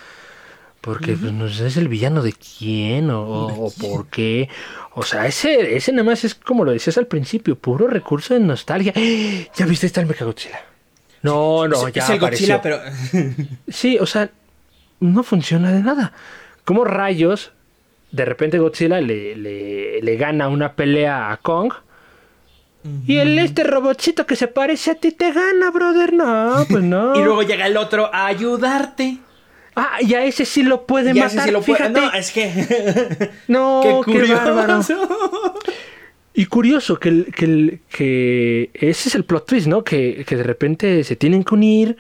[0.82, 4.50] porque pues, no sé, es el villano de quién o, por qué.
[4.94, 8.42] O sea, ese, ese nada más es como lo decías al principio, puro recurso de
[8.42, 8.94] nostalgia.
[9.56, 10.64] ¿Ya viste está el Mechagodzilla?
[11.24, 12.04] No, no, ya.
[12.04, 12.80] Es el Godzilla, pero.
[13.68, 14.30] sí, o sea,
[15.00, 16.14] no funciona de nada.
[16.66, 17.52] ¿Cómo rayos
[18.16, 21.74] de repente Godzilla le, le, gana una pelea a Kong.
[23.08, 26.14] Y el este robotcito que se parece a ti te gana, brother.
[26.14, 27.16] No, pues no.
[27.16, 29.18] y luego llega el otro a ayudarte.
[29.76, 31.52] Ah, y a ese sí lo puede matar.
[31.52, 32.00] lo Fíjate.
[32.00, 33.32] No, es que.
[33.48, 35.56] no, qué, curioso.
[36.34, 39.84] Y curioso que, que, que, ese es el plot twist, ¿no?
[39.84, 41.98] Que, que, de repente se tienen que unir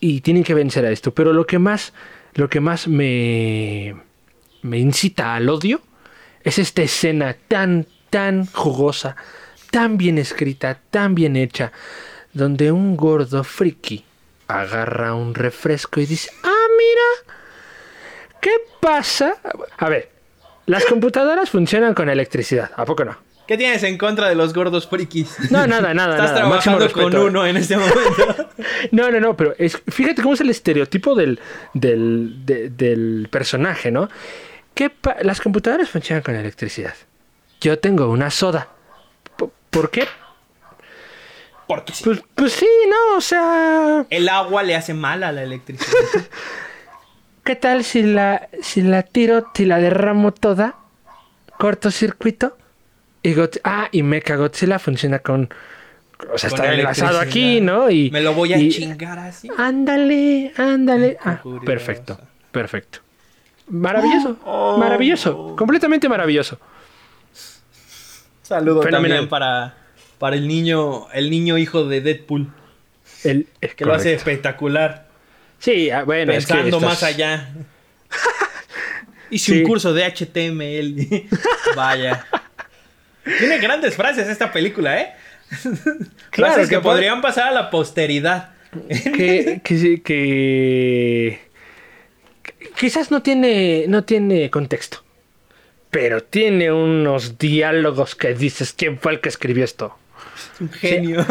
[0.00, 1.14] y tienen que vencer a esto.
[1.14, 1.92] Pero lo que más,
[2.34, 3.94] lo que más me,
[4.64, 5.80] me incita al odio
[6.42, 9.16] es esta escena tan, tan jugosa,
[9.70, 11.72] tan bien escrita, tan bien hecha,
[12.32, 14.04] donde un gordo friki
[14.48, 17.34] agarra un refresco y dice, ah, mira,
[18.40, 19.36] ¿qué pasa?
[19.78, 20.10] A ver,
[20.66, 23.16] las computadoras funcionan con electricidad, ¿a poco no?
[23.46, 25.50] ¿Qué tienes en contra de los gordos frikis?
[25.50, 26.16] No, nada, nada.
[26.16, 28.50] Estás trabajando con uno en este momento.
[28.90, 31.38] no, no, no, pero es, fíjate cómo es el estereotipo del,
[31.74, 34.08] del, del personaje, ¿no?
[35.22, 36.94] Las computadoras funcionan con electricidad.
[37.60, 38.68] Yo tengo una soda.
[39.70, 40.06] ¿Por qué?
[41.66, 42.04] Porque sí.
[42.04, 44.06] Pues, pues, sí, no, o sea.
[44.10, 45.88] El agua le hace mal a la electricidad.
[47.44, 50.76] ¿Qué tal si la, si la tiro, si la derramo toda?
[51.58, 52.56] Cortocircuito.
[53.22, 53.34] Y
[53.64, 55.48] ah, y Mecha Godzilla funciona con.
[56.32, 57.90] O sea, está enlazado aquí, ¿no?
[57.90, 59.48] Y, Me lo voy a chingar así.
[59.56, 61.16] Ándale, ándale.
[61.24, 62.18] Ah, perfecto,
[62.52, 63.00] perfecto.
[63.66, 64.76] Maravilloso, oh.
[64.78, 66.58] maravilloso, completamente maravilloso.
[68.42, 69.74] Saludo también para,
[70.18, 72.52] para el niño, el niño hijo de Deadpool.
[73.22, 75.08] El, que lo hace espectacular.
[75.58, 77.54] Sí, ah, bueno, pensando más allá.
[79.30, 81.28] Hice un curso de HTML.
[81.76, 82.26] Vaya.
[83.38, 85.14] Tiene grandes frases esta película, ¿eh?
[86.30, 88.50] Claro, frases que, podrían pasar a la posteridad.
[88.88, 91.40] Que, que, que
[92.78, 94.98] quizás no tiene, no tiene contexto,
[95.90, 99.96] pero tiene unos diálogos que dices, ¿quién fue el que escribió esto?
[100.60, 101.24] Un genio.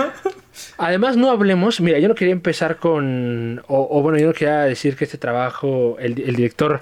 [0.78, 4.96] Además, no hablemos, mira, yo no quería empezar con, o, bueno, yo no quería decir
[4.96, 6.82] que este trabajo, el, director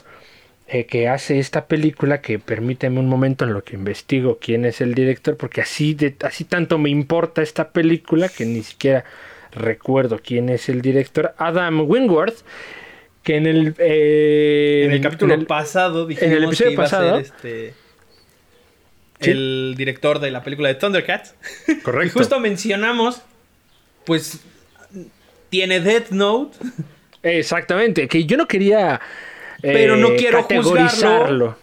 [0.68, 4.82] eh, que hace esta película, que permíteme un momento en lo que investigo quién es
[4.82, 9.06] el director, porque así, de, así tanto me importa esta película que ni siquiera
[9.52, 12.44] recuerdo quién es el director, Adam Wingworth
[13.24, 13.76] que en el...
[13.78, 17.16] eh, En el capítulo en el- pasado dijimos en el episodio que iba pasado.
[17.16, 17.74] a ser este
[19.20, 19.30] Sí.
[19.30, 21.36] el director de la película de Thundercats.
[21.68, 22.18] Y Correcto.
[22.18, 23.22] justo mencionamos,
[24.06, 24.40] pues
[25.50, 26.58] tiene Death Note,
[27.24, 28.96] Exactamente, que yo no quería...
[29.62, 31.56] eh, Pero no quiero categorizarlo.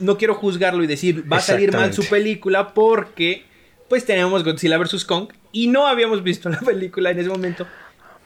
[0.00, 3.44] no quiero juzgarlo y decir va a salir mal su película porque
[3.88, 7.64] pues teníamos Godzilla vs Kong y no habíamos visto la película en ese momento.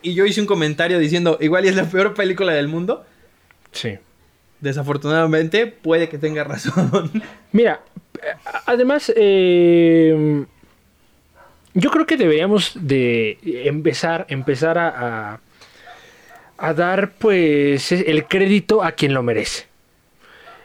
[0.02, 3.04] Y yo hice un comentario diciendo, igual es la peor película del mundo.
[3.72, 3.98] Sí.
[4.60, 7.10] Desafortunadamente puede que tenga razón.
[7.52, 7.80] Mira,
[8.66, 10.44] además, eh,
[11.74, 14.88] yo creo que deberíamos de empezar, empezar a,
[15.32, 15.40] a,
[16.58, 19.66] a dar pues el crédito a quien lo merece.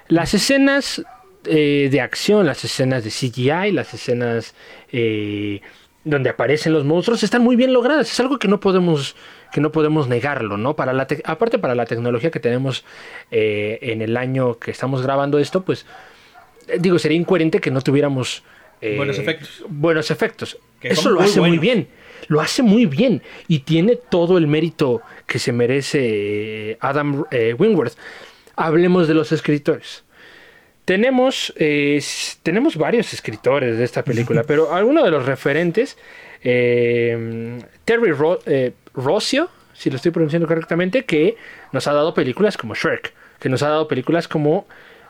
[0.09, 1.03] Las escenas
[1.49, 4.53] eh, de acción, las escenas de CGI, las escenas
[4.91, 5.61] eh,
[6.09, 8.11] donde aparecen los monstruos están muy bien logradas.
[8.11, 9.15] Es algo que no podemos
[9.51, 10.75] que no podemos negarlo, ¿no?
[10.75, 12.83] Para la te- aparte para la tecnología que tenemos
[13.31, 15.85] eh, en el año que estamos grabando esto, pues
[16.67, 18.43] eh, digo, sería incoherente que no tuviéramos
[18.81, 19.63] eh, Buenos efectos.
[19.69, 20.57] Buenos efectos.
[20.79, 21.87] Que Eso lo muy hace muy bien.
[22.27, 23.23] Lo hace muy bien.
[23.47, 27.93] Y tiene todo el mérito que se merece Adam eh, Wingworth.
[28.55, 30.03] Hablemos de los escritores.
[30.87, 32.01] Tenemos, eh,
[32.43, 35.97] tenemos varios escritores de esta película, pero algunos de los referentes,
[36.45, 41.35] eh, Terry Ro- eh, Rossio, si lo estoy pronunciando correctamente, que
[41.73, 44.65] nos ha dado películas como Shrek, que nos ha dado películas como,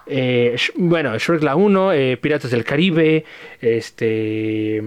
[0.08, 3.24] Sh- bueno, Shrek la 1, eh, Piratas del Caribe,
[3.62, 4.82] este,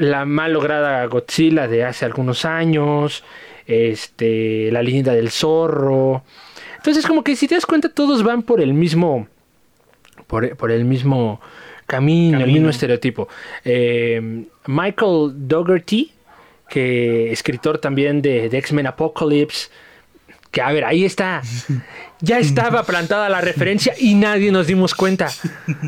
[0.00, 3.24] la mal lograda Godzilla de hace algunos años,
[3.66, 6.24] este, La leyenda del zorro.
[6.76, 9.28] Entonces, como que si te das cuenta, todos van por el mismo,
[10.32, 11.42] por, por el mismo
[11.86, 13.28] camino, el mismo estereotipo.
[13.66, 16.10] Eh, Michael Dougherty,
[16.70, 19.68] que escritor también de, de X-Men Apocalypse,
[20.50, 21.42] que a ver, ahí está.
[22.24, 25.28] Ya estaba plantada la referencia y nadie nos dimos cuenta.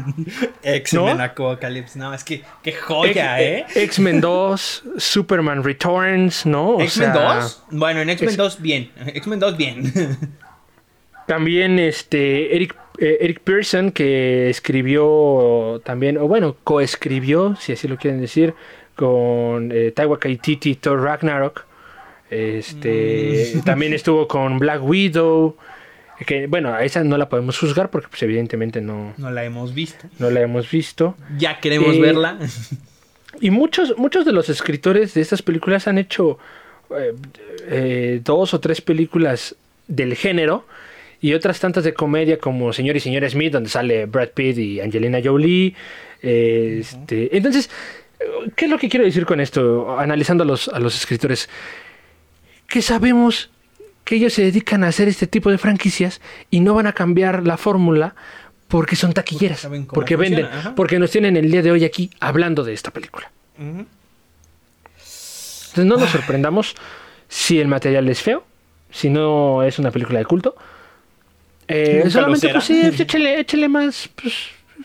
[0.65, 1.23] X-Men ¿No?
[1.23, 3.61] Apocalypse, no, es que qué joya, ¿eh?
[3.69, 6.81] X- X-Men 2, Superman Returns, ¿no?
[6.81, 7.63] ¿X-Men sea, 2?
[7.71, 8.91] Bueno, en X-Men es- 2 bien.
[9.07, 9.93] X-Men 2 bien.
[11.29, 17.97] También este Eric, eh, Eric Pearson, que escribió también, o bueno, coescribió, si así lo
[17.97, 18.55] quieren decir,
[18.95, 21.65] con eh, Taika Waititi, Thor Ragnarok.
[22.31, 23.61] Este, Mm.
[23.65, 25.57] también estuvo con Black Widow.
[26.27, 29.75] Que bueno, a esa no la podemos juzgar porque pues evidentemente no, no la hemos
[29.75, 30.07] visto.
[30.19, 31.17] no la hemos visto.
[31.39, 32.39] Ya queremos Eh, verla.
[33.41, 36.39] Y muchos, muchos de los escritores de estas películas han hecho
[36.97, 37.15] eh,
[37.69, 39.57] eh, dos o tres películas
[39.89, 40.65] del género
[41.25, 44.81] y otras tantas de comedia como Señor y Señora Smith, donde sale Brad Pitt y
[44.81, 45.75] Angelina Jolie.
[46.21, 47.71] Eh, este, entonces,
[48.55, 49.99] ¿qué es lo que quiero decir con esto?
[49.99, 51.49] Analizando a los, a los escritores,
[52.69, 53.49] que sabemos
[54.05, 57.47] que ellos se dedican a hacer este tipo de franquicias y no van a cambiar
[57.47, 58.15] la fórmula
[58.69, 60.75] porque son taquilleras, porque venden, ajá.
[60.75, 63.33] porque nos tienen el día de hoy aquí hablando de esta película.
[63.59, 66.75] Entonces no nos sorprendamos
[67.29, 68.45] si el material es feo,
[68.91, 70.55] si no es una película de culto.
[71.69, 74.35] Eh, solamente pues sí, échale, échale más, pues,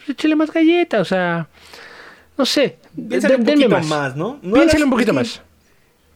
[0.07, 1.47] échale más galleta, o sea,
[2.37, 4.39] no sé, Piénsale un poquito más, ¿no?
[4.41, 5.41] No Piénsale hagas- un poquito es que- más.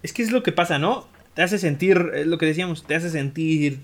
[0.04, 1.08] Es que es lo que pasa, ¿no?
[1.34, 3.80] Te hace sentir, es lo que decíamos, te hace sentir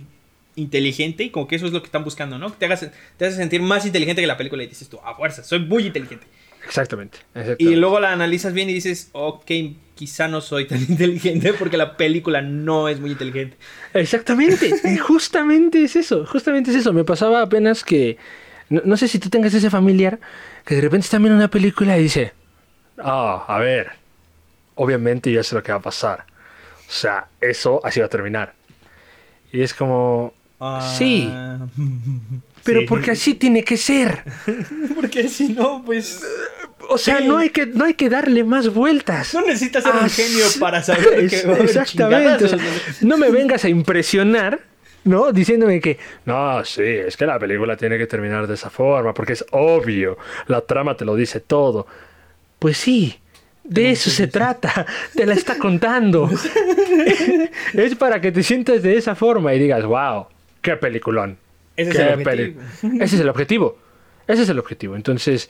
[0.56, 2.52] inteligente y como que eso es lo que están buscando, ¿no?
[2.52, 2.86] Te, hagas,
[3.18, 5.86] te hace sentir más inteligente que la película y dices tú, a fuerza, soy muy
[5.88, 6.28] inteligente.
[6.70, 7.18] Exactamente.
[7.58, 9.50] Y luego la analizas bien y dices, ok,
[9.96, 13.58] quizá no soy tan inteligente porque la película no es muy inteligente.
[13.96, 16.94] Exactamente, y justamente es eso, justamente es eso.
[16.94, 18.18] Me pasaba apenas que,
[18.70, 20.20] no, no sé si tú tengas ese familiar
[20.64, 22.34] que de repente está viendo una película y dice,
[23.00, 23.94] ah, a ver,
[24.76, 26.26] obviamente ya sé lo que va a pasar.
[26.88, 28.54] O sea, eso así va a terminar.
[29.52, 30.36] Y es como,
[30.98, 31.32] Sí.
[32.64, 32.86] Pero sí.
[32.88, 34.24] porque así tiene que ser.
[34.96, 36.22] Porque si no, pues...
[36.90, 37.26] O sea, Sí.
[37.28, 39.34] no, hay que, no hay que darle más vueltas.
[39.34, 42.46] No necesitas ser un Ah, genio para saber Es- que va a haber Exactamente.
[42.46, 43.02] o sea, chingadazos.
[43.04, 44.60] no me vengas a impresionar,
[45.06, 45.32] ¿no?
[45.32, 49.34] Diciéndome que, no, sí, es que la película tiene que terminar de esa forma, porque
[49.34, 50.18] es obvio,
[50.48, 51.86] la trama te lo dice todo.
[52.58, 53.18] Pues sí,
[53.64, 56.30] de eso se trata, te la está contando.
[57.74, 60.26] es para que te sientas de esa forma y digas, wow,
[60.62, 61.38] qué peliculón.
[61.76, 62.26] Ese es el objetivo.
[62.82, 63.02] peli-".
[63.04, 63.78] Ese es el objetivo.
[64.28, 64.96] Ese es el objetivo.
[64.96, 65.50] Entonces,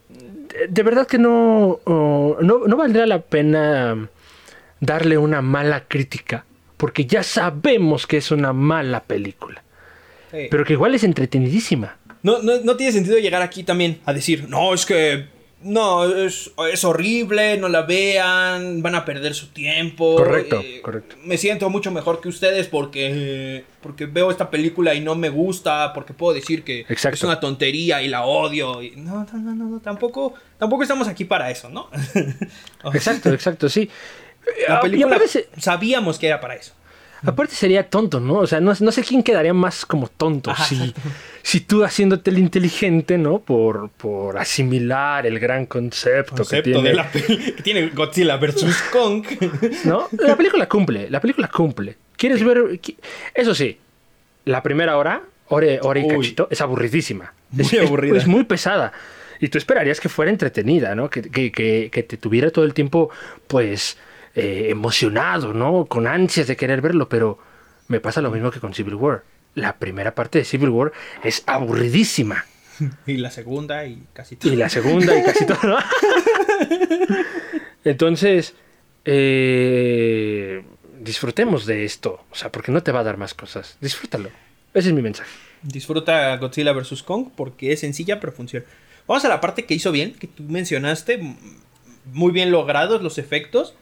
[0.00, 4.08] de, de verdad que no, oh, no, no valdría la pena
[4.80, 6.44] darle una mala crítica,
[6.76, 9.62] porque ya sabemos que es una mala película,
[10.30, 10.48] Sí.
[10.50, 11.96] pero que igual es entretenidísima.
[12.22, 15.26] No, no, no tiene sentido llegar aquí también a decir, no, es que
[15.62, 20.16] no, es, es horrible, no la vean, van a perder su tiempo.
[20.16, 21.16] Correcto, eh, correcto.
[21.24, 25.92] Me siento mucho mejor que ustedes porque, porque veo esta película y no me gusta,
[25.92, 27.16] porque puedo decir que Exacto.
[27.16, 28.82] es una tontería y la odio.
[28.82, 31.90] y- no, no, no, no, no, tampoco, tampoco estamos aquí para eso, ¿no?
[32.94, 33.90] Exacto, exacto, sí.
[34.68, 35.20] La Ah, película
[35.58, 36.72] sabíamos que era para eso.
[37.24, 38.34] Aparte sería tonto, ¿no?
[38.34, 40.50] O sea, no, no sé quién quedaría más como tonto.
[40.50, 40.94] Ajá, si,
[41.42, 43.38] si tú haciéndote el inteligente, ¿no?
[43.40, 46.88] Por, por asimilar el gran concepto, Concepto que tiene.
[46.90, 47.20] de la que
[47.62, 48.64] tiene Godzilla vs.
[48.92, 49.24] Kong.
[49.84, 50.08] ¿No?
[50.18, 51.96] La película cumple, la película cumple.
[52.16, 52.80] ¿Quieres ver?
[53.34, 53.78] Eso sí,
[54.44, 56.08] la primera hora, hora, hora y Uy.
[56.16, 57.32] cachito, es aburridísima.
[57.50, 58.18] Muy es, es- aburrida.
[58.18, 58.92] es muy pesada.
[59.40, 61.08] Y tú esperarías que fuera entretenida, ¿no?
[61.08, 63.08] Que, que- que- que te tuviera todo el tiempo,
[63.46, 63.96] pues,
[64.38, 65.86] eh, emocionado, ¿no?
[65.86, 67.38] Con ansias de querer verlo, pero
[67.88, 69.24] me pasa lo mismo que con Civil War.
[69.54, 70.92] La primera parte de Civil War
[71.24, 72.44] es aburridísima.
[73.06, 74.52] y la segunda y casi todo.
[74.52, 75.78] Y la segunda y casi todo.
[77.84, 78.54] Entonces,
[79.04, 80.62] eh,
[81.00, 82.24] disfrutemos de esto.
[82.30, 83.76] O sea, porque no te va a dar más cosas.
[83.80, 84.30] Disfrútalo.
[84.72, 85.30] Ese es mi mensaje.
[85.62, 87.02] Disfruta Godzilla vs.
[87.02, 88.66] Kong porque es sencilla pero funciona.
[89.08, 91.20] Vamos a la parte que hizo bien, que tú mencionaste.
[92.12, 93.74] Muy bien logrados los efectos.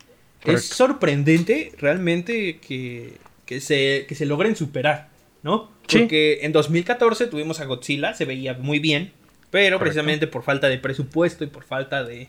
[0.55, 5.09] Es sorprendente realmente que, que se, que se logren superar,
[5.43, 5.71] ¿no?
[5.89, 6.01] Sí.
[6.01, 9.13] Porque en 2014 tuvimos a Godzilla, se veía muy bien,
[9.51, 9.81] pero Correcto.
[9.81, 12.29] precisamente por falta de presupuesto y por falta de,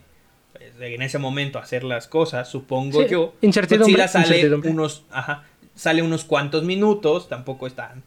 [0.52, 3.34] pues, de en ese momento hacer las cosas, supongo Sí, yo.
[3.40, 8.02] incertidumbre, Godzilla sale unos, ajá, sale unos cuantos minutos, tampoco están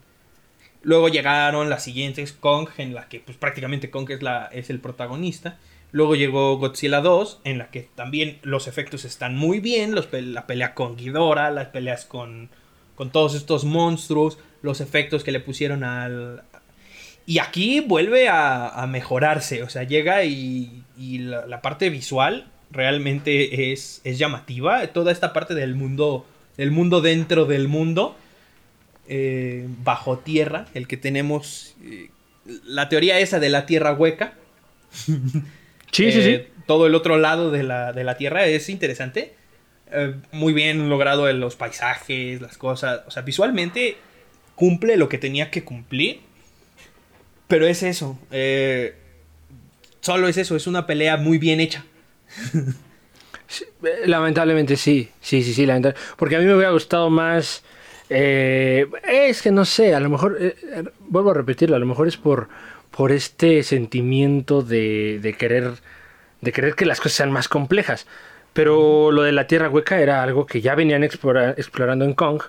[0.84, 4.80] Luego llegaron las siguientes Kong, en la que pues prácticamente Kong es, la, es el
[4.80, 5.58] protagonista.
[5.92, 9.94] Luego llegó Godzilla 2, en la que también los efectos están muy bien.
[9.94, 12.48] La pelea con Ghidorah, las peleas con,
[12.94, 16.42] con todos estos monstruos, los efectos que le pusieron al...
[17.24, 23.72] Y aquí vuelve a, mejorarse, o sea, llega y, y la, la parte visual realmente
[23.72, 24.84] es, es llamativa.
[24.88, 26.26] Toda esta parte del mundo,
[26.56, 28.16] del mundo dentro del mundo,
[29.08, 32.10] eh, bajo tierra, el que tenemos, eh,
[32.64, 34.34] la teoría esa de la tierra hueca.
[35.92, 36.52] Sí, sí, Eh, sí.
[36.66, 39.34] Todo el otro lado de la, de la tierra es interesante.
[39.92, 43.02] Eh, muy bien logrado en los paisajes, las cosas.
[43.06, 43.96] O sea, visualmente
[44.54, 46.20] cumple lo que tenía que cumplir.
[47.48, 48.18] Pero es eso.
[48.30, 48.94] eh,
[50.00, 50.56] solo es eso.
[50.56, 51.84] Es una pelea muy bien hecha.
[53.84, 57.62] Eh, Lamentablemente sí, sí, sí, sí, lamentable- Porque a mí me hubiera gustado más...
[58.08, 61.84] eh, es que no sé, a lo mejor, eh, eh, vuelvo a repetirlo, a lo
[61.84, 62.48] mejor es por,
[62.96, 65.72] por este sentimiento de, de querer
[66.40, 68.06] de querer que las cosas sean más complejas.
[68.52, 72.42] Pero lo de la Tierra Hueca era algo que ya venían explora- explorando en Kong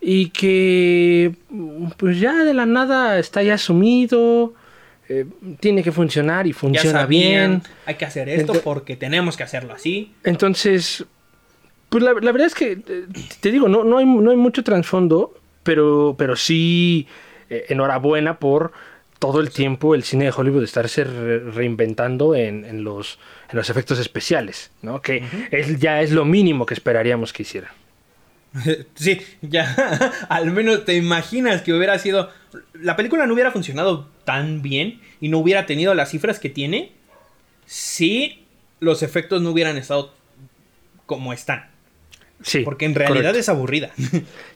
[0.00, 1.34] y que
[1.96, 4.54] pues ya de la nada está ya asumido,
[5.08, 5.26] eh,
[5.60, 7.62] tiene que funcionar y Ya funciona sabían, bien.
[7.86, 10.14] hay que hacer esto porque tenemos que hacerlo así.
[10.24, 11.04] Entonces,
[11.88, 13.06] pues la, la verdad es que, eh,
[13.40, 17.06] te digo, no, no, hay, no hay mucho trasfondo, pero, pero sí,
[17.50, 18.72] eh, enhorabuena por
[19.22, 23.70] todo el tiempo el cine de Hollywood estarse re- reinventando en, en los, en los
[23.70, 25.00] efectos especiales, ¿no?
[25.00, 27.72] Que es, ya es lo mínimo que esperaríamos que hiciera.
[28.96, 30.12] Sí, ya.
[30.28, 32.30] Al menos te imaginas que hubiera sido.
[32.74, 36.90] La película no hubiera funcionado tan bien y no hubiera tenido las cifras que tiene
[37.64, 38.44] si
[38.80, 40.12] los efectos no hubieran estado
[41.06, 41.70] como están.
[42.42, 42.60] Sí.
[42.64, 43.38] Porque en realidad correcto.
[43.38, 43.90] es aburrida.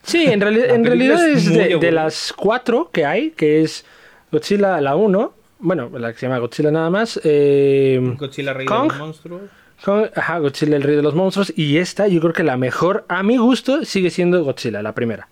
[0.02, 3.84] Sí, en, reali- en realidad es de, las cuatro que hay, que es
[4.32, 8.82] Godzilla la 1, bueno, la que se llama Godzilla nada más, eh, Godzilla Rey Kong.
[8.84, 9.42] de los monstruos.
[9.84, 11.52] Con- ajá, Godzilla el rey de los monstruos.
[11.56, 15.28] Y esta, yo creo que la mejor, a mi gusto, sigue siendo Godzilla, la primera.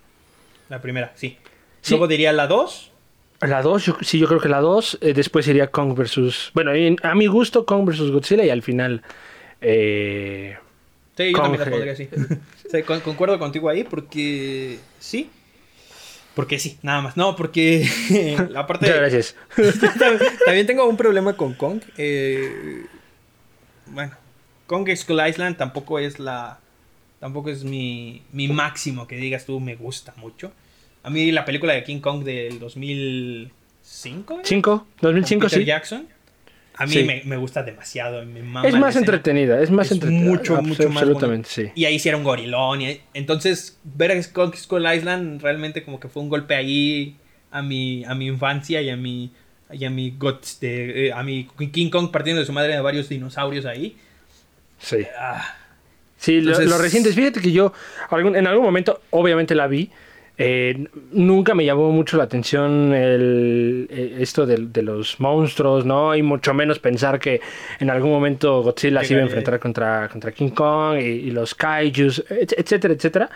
[0.68, 1.36] La primera, sí.
[1.80, 1.92] Sí.
[1.92, 2.90] Luego diría la 2.
[3.40, 4.98] La 2, yo, sí, yo creo que la 2.
[5.00, 6.50] después iría Kong versus.
[6.54, 8.44] Bueno, en- a mi gusto, Kong versus Godzilla.
[8.44, 9.02] Y al final.
[9.60, 10.56] eh,
[11.16, 12.08] Sí, yo también la Kong, pondría así.
[12.70, 15.30] Sí, con- concuerdo contigo ahí porque sí.
[16.34, 17.16] Porque sí, nada más.
[17.16, 17.88] No, porque
[18.50, 19.36] la parte muchas gracias.
[20.44, 21.80] También tengo un problema con Kong.
[21.96, 22.86] eh,
[23.86, 24.12] bueno,
[24.66, 26.58] Kong Skull Island tampoco es la.
[27.20, 30.52] Tampoco es mi, mi máximo que digas tú, me gusta mucho.
[31.02, 34.34] A mí la película de King Kong del 2005.
[34.34, 34.40] ¿eh?
[34.42, 35.64] 5, Con 2005, Peter sí.
[35.64, 36.08] Jackson.
[36.76, 37.04] A mí Sí.
[37.04, 38.24] me, me gusta demasiado.
[38.26, 40.28] me mama Es más entretenida, es más Es entretenida.
[40.28, 41.70] mucho, mucho más Absolutamente, sí.
[41.74, 42.80] Y ahí hicieron gorilón.
[42.82, 47.16] y- entonces, ver a Skull Island realmente como que fue un golpe ahí
[47.52, 49.30] a mi, a mi infancia y a mi,
[49.72, 52.80] y a mi, Gods- de- eh, a mi King Kong partiendo de su madre de
[52.80, 53.96] varios dinosaurios ahí.
[54.78, 54.98] Sí.
[55.18, 55.56] Ah,
[56.16, 57.74] Sí, lo- Entonces- los recientes, fíjate que yo
[58.08, 59.90] algún- en algún momento, obviamente la vi,
[60.36, 66.16] Eh, nunca me llamó mucho la atención el, eh, esto de, de, los monstruos, ¿no?
[66.16, 67.40] Y mucho menos pensar que
[67.78, 71.54] en algún momento Godzilla se iba a enfrentar contra, contra King Kong y, y, los
[71.54, 73.30] kaijus, etcétera, etcétera.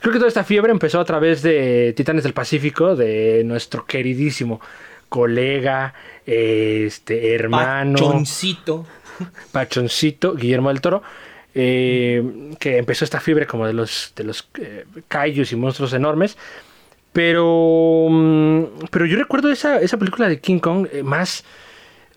[0.00, 4.60] Creo que toda esta fiebre empezó a través de Titanes del Pacífico, de nuestro queridísimo
[5.08, 5.94] colega,
[6.26, 7.98] este hermano.
[7.98, 8.84] Pachoncito.
[9.52, 11.02] Pachoncito, Guillermo del Toro.
[11.54, 16.36] Eh, que empezó esta fiebre como de los, de los eh, kaijus y monstruos enormes.
[17.12, 21.44] Pero, mm, pero yo recuerdo esa, esa película de King Kong eh, más...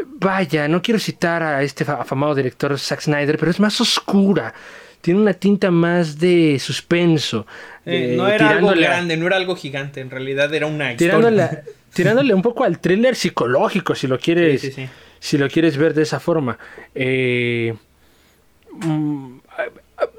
[0.05, 4.53] Vaya, no quiero citar a este afamado director Zack Snyder, pero es más oscura.
[4.99, 7.47] Tiene una tinta más de suspenso.
[7.85, 10.01] Eh, no era algo grande, no era algo gigante.
[10.01, 11.63] En realidad era una tirándole, historia.
[11.93, 14.89] Tirándole un poco al thriller psicológico, si lo quieres, sí, sí, sí.
[15.19, 16.57] Si lo quieres ver de esa forma.
[16.93, 17.73] Eh,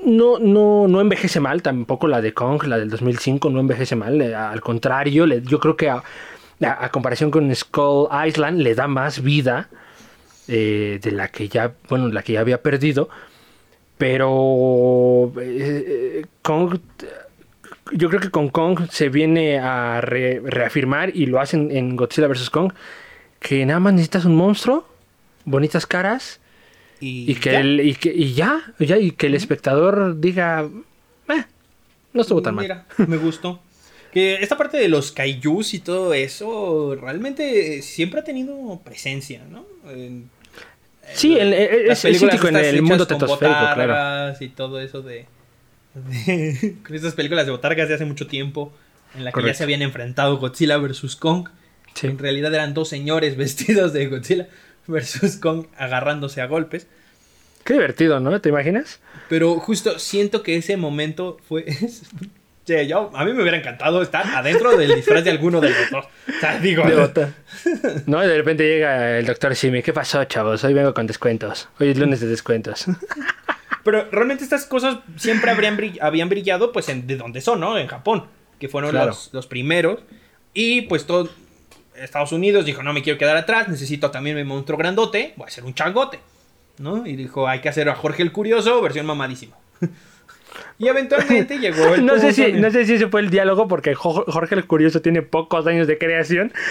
[0.04, 4.20] no, no, no envejece mal, tampoco la de Kong, la del 2005, no envejece mal.
[4.20, 6.02] Eh, al contrario, yo creo que a,
[6.60, 9.68] a, comparación con Skull Island le da más vida
[10.48, 13.08] eh, de la que ya, bueno, la que ya había perdido.
[13.98, 16.78] Pero eh, Kong,
[17.92, 22.28] yo creo que con Kong se viene a re, reafirmar y lo hacen en Godzilla
[22.28, 22.50] vs.
[22.50, 22.72] Kong,
[23.40, 24.86] que nada más necesitas un monstruo,
[25.44, 26.40] bonitas caras
[27.00, 27.60] y, y que ya.
[27.60, 30.68] El, y, que, y ya, ya, y que el espectador diga,
[31.28, 31.44] eh,
[32.12, 33.08] no estuvo tan Mira, mal.
[33.08, 33.60] me gustó.
[34.12, 39.66] Que esta parte de los kaijus y todo eso realmente siempre ha tenido presencia, ¿no?
[39.90, 40.30] En,
[41.12, 44.34] sí, el, el, es, es cítico en el mundo tetosférico, claro.
[44.40, 45.26] Y todo eso de,
[45.94, 48.72] de con estas películas de botargas de hace mucho tiempo,
[49.14, 49.52] en la que Correcto.
[49.52, 51.48] ya se habían enfrentado Godzilla versus Kong.
[51.94, 52.06] Sí.
[52.06, 54.48] En realidad eran dos señores vestidos de Godzilla
[54.88, 56.86] versus Kong agarrándose a golpes.
[57.64, 58.40] Qué divertido, ¿no?
[58.40, 59.00] ¿Te imaginas?
[59.28, 61.66] Pero justo siento que ese momento fue.
[62.66, 65.88] Che, yo, a mí me hubiera encantado estar adentro del disfraz de alguno de los
[65.88, 66.04] dos.
[66.04, 66.82] O sea, digo.
[66.82, 67.28] De
[68.06, 69.84] no, de repente llega el doctor Simi.
[69.84, 70.64] ¿Qué pasó, chavos?
[70.64, 71.68] Hoy vengo con descuentos.
[71.78, 72.86] Hoy es lunes de descuentos.
[73.84, 77.78] Pero realmente estas cosas siempre habrían brill habían brillado, pues, en, de donde son, ¿no?
[77.78, 78.26] En Japón.
[78.58, 79.08] Que fueron claro.
[79.10, 80.00] los, los primeros.
[80.52, 81.30] Y pues todo.
[81.98, 85.48] Estados Unidos dijo, no me quiero quedar atrás, necesito también mi monstruo grandote, voy a
[85.48, 86.20] hacer un changote,
[86.78, 87.06] ¿no?
[87.06, 89.56] Y dijo, hay que hacer a Jorge el Curioso, versión mamadísima.
[90.78, 92.04] y eventualmente llegó el...
[92.04, 95.22] no, sé si, no sé si ese fue el diálogo, porque Jorge el Curioso tiene
[95.22, 96.52] pocos años de creación.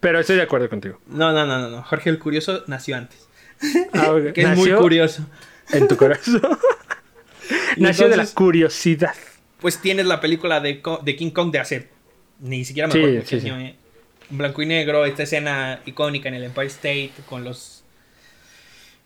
[0.00, 0.98] Pero estoy de acuerdo contigo.
[1.08, 3.28] No, no, no, no, Jorge el Curioso nació antes.
[3.92, 4.32] Ah, okay.
[4.32, 5.26] que es muy curioso.
[5.70, 6.40] En tu corazón.
[7.76, 9.14] nació entonces, de la curiosidad.
[9.60, 11.88] Pues tienes la película de, de King Kong de hace
[12.40, 13.74] ni siquiera me acuerdo sí, sí, año,
[14.30, 17.82] en blanco y negro, esta escena icónica en el Empire State con los...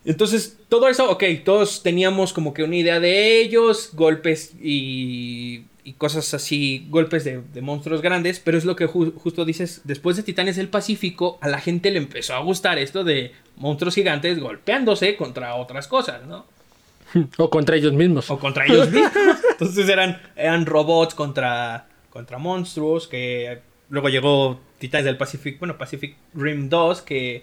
[0.05, 5.95] Entonces, todo eso, ok, todos teníamos como que una idea de ellos, golpes y, y
[5.95, 10.17] cosas así, golpes de, de, monstruos grandes, pero es lo que ju justo dices, después
[10.19, 14.39] de Titanes del Pacífico, a la gente le empezó a gustar esto de monstruos gigantes
[14.39, 16.45] golpeándose contra otras cosas, ¿no?
[17.39, 18.31] O contra ellos mismos.
[18.31, 19.13] O contra ellos mismos.
[19.53, 23.59] Entonces eran, eran robots contra contra monstruos, que
[23.91, 27.43] luego llegó Titanes del Pacific, bueno, Pacific Rim 2, que...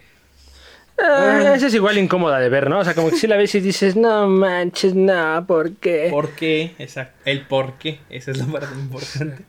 [0.97, 2.79] Uh, esa es igual incómoda de ver, ¿no?
[2.79, 6.07] O sea, como que si la ves y dices, no manches, no, ¿por qué?
[6.09, 6.73] ¿Por qué?
[6.79, 7.17] Exacto.
[7.25, 7.99] El por qué.
[8.09, 9.43] Esa es la parte importante.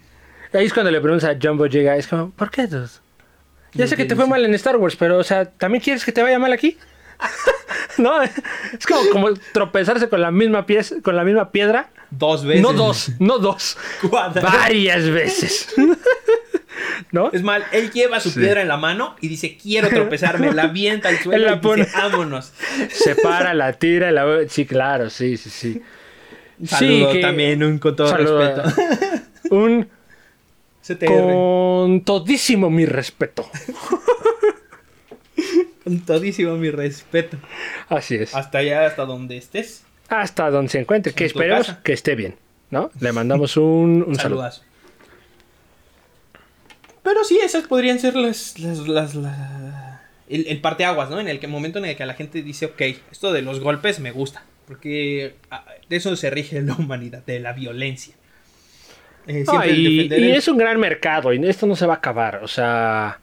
[0.52, 2.66] Ahí es cuando le preguntas a Jumbo llega, es como, ¿por qué?
[2.66, 3.00] Dos?
[3.74, 6.12] Ya sé que te fue mal en Star Wars, pero, o sea, ¿también quieres que
[6.12, 6.76] te vaya mal aquí?
[7.98, 8.32] no, es
[8.86, 11.90] como, como tropezarse con la misma pieza, con la misma piedra.
[12.10, 12.62] Dos veces.
[12.62, 13.76] No dos, no dos.
[14.02, 15.68] Varias veces.
[17.10, 17.30] ¿No?
[17.32, 18.40] Es mal, él lleva su sí.
[18.40, 21.84] piedra en la mano y dice, quiero tropezarme, la avienta al suelo la y pone...
[21.84, 22.52] dice, vámonos.
[22.90, 24.48] Se para, la tira, la...
[24.48, 25.82] Sí, claro, sí, sí, sí.
[26.64, 27.20] Saludo sí, que...
[27.20, 28.38] también, un con todo Saludo.
[28.38, 28.82] respeto.
[29.50, 29.88] Un...
[30.82, 31.06] CTR.
[31.06, 33.48] Con todísimo mi respeto.
[35.84, 37.36] Con todísimo mi respeto.
[37.88, 38.34] Así es.
[38.34, 39.84] Hasta allá, hasta donde estés.
[40.08, 41.12] Hasta donde se encuentre.
[41.12, 41.80] Que esperemos casa.
[41.82, 42.36] que esté bien.
[42.70, 42.90] ¿No?
[43.00, 44.60] Le mandamos un, un saludazo.
[44.60, 44.72] Saludo.
[47.02, 48.58] Pero sí, esas podrían ser las.
[48.58, 51.20] las, las, las el, el, parteaguas, ¿no?
[51.20, 52.80] En el que, momento en el que la gente dice, ok,
[53.10, 54.44] esto de los golpes me gusta.
[54.66, 55.34] Porque
[55.88, 58.14] de eso se rige la humanidad, de la violencia.
[59.26, 62.40] Eh, no, y, y es un gran mercado y esto no se va a acabar.
[62.42, 63.18] O sea.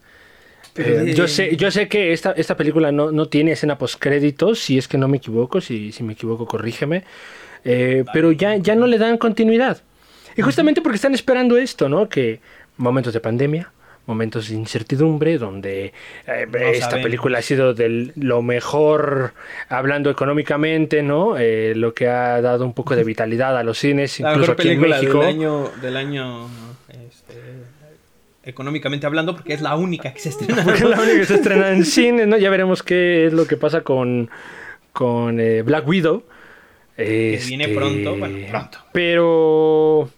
[0.80, 4.78] Eh, yo, sé, yo sé que esta, esta película no, no tiene escena postcréditos, si
[4.78, 7.04] es que no me equivoco, si, si me equivoco corrígeme,
[7.64, 9.82] eh, pero ya, ya no le dan continuidad.
[10.36, 12.08] Y justamente porque están esperando esto, ¿no?
[12.08, 12.40] Que
[12.76, 13.70] momentos de pandemia,
[14.06, 15.92] momentos de incertidumbre, donde
[16.26, 17.04] eh, No esta sabemos.
[17.04, 19.34] película ha sido de lo mejor
[19.68, 21.36] hablando económicamente, ¿no?
[21.38, 24.60] Eh, lo que ha dado un poco de vitalidad a los cines, La incluso mejor
[24.60, 25.18] aquí en México.
[25.20, 26.48] del año, del año
[28.42, 30.62] económicamente hablando, porque es la única que se estrena.
[30.64, 32.36] Porque es la única que se estrena en cine, ¿no?
[32.36, 34.30] Ya veremos qué es lo que pasa con,
[34.92, 36.24] con eh, Black Widow.
[36.96, 38.78] Que viene Este, pronto, bueno, pronto.
[38.92, 40.10] Pero.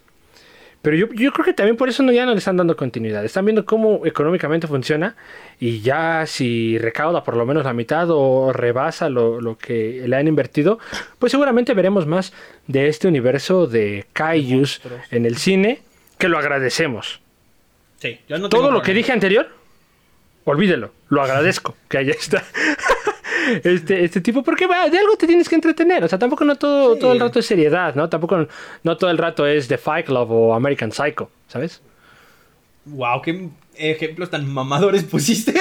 [0.81, 3.23] Pero yo, yo creo que también por eso no, ya no le están dando continuidad.
[3.23, 5.15] Están viendo cómo económicamente funciona
[5.57, 10.13] y ya si recauda por lo menos la mitad o rebasa lo, lo que le
[10.17, 10.79] han invertido,
[11.19, 12.33] pues seguramente veremos más
[12.67, 15.79] de este universo de Kaijus en el cine,
[16.17, 17.22] que lo agradecemos.
[18.03, 19.47] Sí, yo no Todo lo que dije anterior,
[20.43, 22.43] olvídelo, lo agradezco que haya está.
[23.63, 26.01] Este, este tipo, porque va, de algo te tienes que entretener.
[26.03, 26.99] O sea, tampoco no todo, Sí.
[27.01, 28.07] todo el rato es seriedad, ¿no?
[28.07, 28.47] Tampoco
[28.83, 31.81] no todo el rato es The Fight Club o American Psycho, ¿sabes?
[32.85, 35.53] Wow, qué ejemplos tan mamadores pusiste.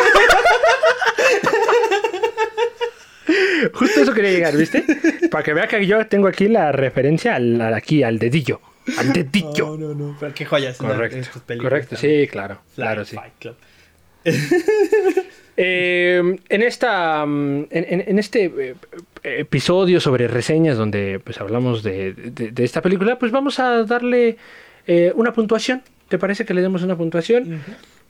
[3.74, 4.84] Justo eso quería llegar, ¿viste?
[5.30, 8.60] Para que vea que yo tengo aquí la referencia al- aquí, al dedillo.
[8.98, 9.76] Al dedillo.
[9.78, 10.16] no, no.
[10.18, 10.76] Pero qué joyas.
[10.76, 11.16] correcto.
[11.18, 12.20] Estas películas Correcto, también.
[12.22, 12.54] sí, claro.
[12.74, 13.16] Fly- Claro, sí.
[13.16, 13.56] Fight Club.
[15.54, 18.74] Eh, en esta mm, en, en- en este eh,
[19.22, 24.38] episodio sobre reseñas donde pues hablamos de, de- de esta película, pues vamos a darle
[24.86, 25.82] eh, una puntuación.
[26.08, 27.60] ¿Te parece que le demos una puntuación?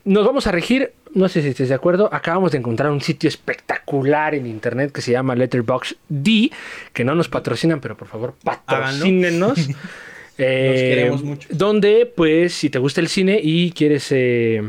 [0.05, 3.27] Nos vamos a regir, no sé si estés de acuerdo, acabamos de encontrar un sitio
[3.27, 5.95] espectacular en internet que se llama Letterboxd,
[6.93, 9.67] que no nos patrocinan, pero por favor patrocínenos.
[10.37, 11.47] Eh, queremos mucho.
[11.51, 14.63] Donde, pues, si te gusta el cine y quieres eh,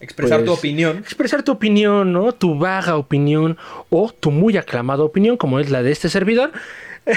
[0.00, 0.98] Expresar tu Pues, opinión.
[0.98, 2.32] expresar tu opinión, ¿no?
[2.32, 3.58] Tu vaga opinión
[3.90, 6.52] o tu muy aclamada opinión, como es la de este servidor.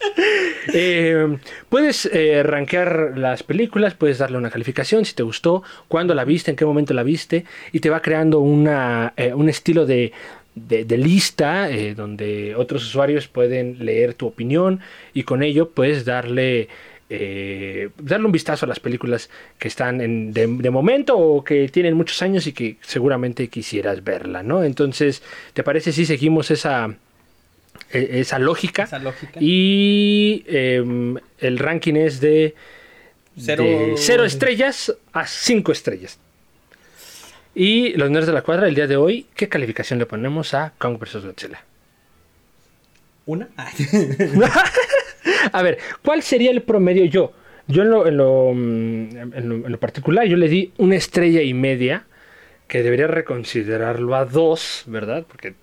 [0.72, 1.36] Eh,
[1.68, 6.50] puedes eh, rankear las películas, puedes darle una calificación si te gustó, cuándo la viste,
[6.50, 10.12] en qué momento la viste, y te va creando una, eh, un estilo de,
[10.54, 14.80] de- de lista eh, donde otros usuarios pueden leer tu opinión
[15.14, 16.68] y con ello puedes darle
[17.12, 21.68] eh, darle un vistazo a las películas que están en, de, de momento o que
[21.68, 24.62] tienen muchos años y que seguramente quisieras verla, ¿no?
[24.62, 25.20] Entonces,
[25.52, 26.94] ¿te parece si seguimos esa,
[27.92, 28.84] e- esa lógica?
[28.84, 29.40] Esa lógica.
[29.42, 32.54] Y em, el ranking es de
[33.36, 36.18] Cero- de cero estrellas a cinco estrellas.
[37.54, 40.72] Y los nerds de la cuadra, el día de hoy, ¿qué calificación le ponemos a
[40.78, 41.24] Kong vs.
[41.24, 41.62] Godzilla?
[43.26, 43.48] ¿Una?
[43.62, 47.32] Ah, A ver, ¿cuál sería el promedio yo?
[47.66, 50.96] Yo en lo, en lo, mm, en lo- en lo particular, yo le di una
[50.96, 52.04] estrella y media,
[52.68, 55.24] que debería reconsiderarlo a dos, ¿verdad?
[55.28, 55.54] Porque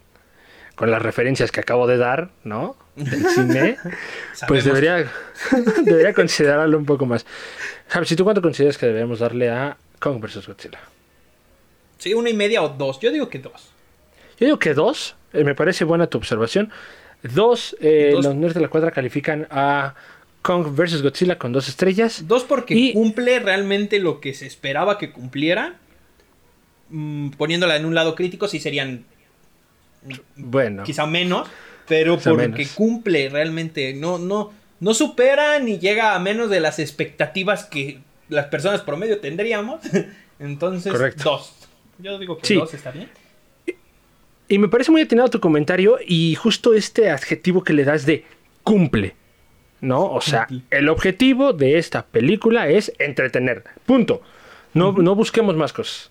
[0.76, 2.76] con las referencias que acabo de dar, ¿no?
[2.96, 3.78] Del cine,
[4.48, 5.10] pues debería,
[5.84, 7.26] debería considerarlo un poco más.
[7.88, 10.48] Javi, ¿si tú cuánto consideras que deberíamos darle a Kong vs.
[10.48, 10.80] Godzilla?
[11.98, 13.00] Sí, una y media o dos.
[13.00, 13.70] Yo digo que dos.
[14.40, 16.72] Yo digo que dos, eh, me parece buena tu observación.
[17.24, 18.26] Dos, eh, Dos.
[18.26, 19.96] los nerds de la cuadra califican a
[20.44, 21.02] Kong vs.
[21.02, 22.28] Godzilla con dos estrellas.
[22.28, 25.76] Dos porque Y- cumple realmente lo que se esperaba que cumpliera.
[26.90, 29.04] Mm, poniéndola en un lado crítico, sí serían
[30.36, 31.50] Bueno, quizá menos,
[31.88, 32.72] pero Quizá porque menos.
[32.76, 33.94] cumple realmente.
[33.94, 39.20] No, no, no supera ni llega a menos de las expectativas que las personas promedio
[39.20, 39.82] tendríamos.
[40.40, 41.24] Entonces, Correcto.
[41.32, 41.54] dos.
[42.00, 42.56] Yo digo que Sí.
[42.56, 43.10] dos está bien.
[44.50, 48.24] y me parece muy atinado tu comentario y justo este adjetivo que le das de
[48.64, 49.16] cumple.
[49.82, 50.06] ¿No?
[50.12, 53.64] O sea, el objetivo de esta película es entretener.
[53.86, 54.22] Punto.
[54.74, 56.10] No, no busquemos más cosas.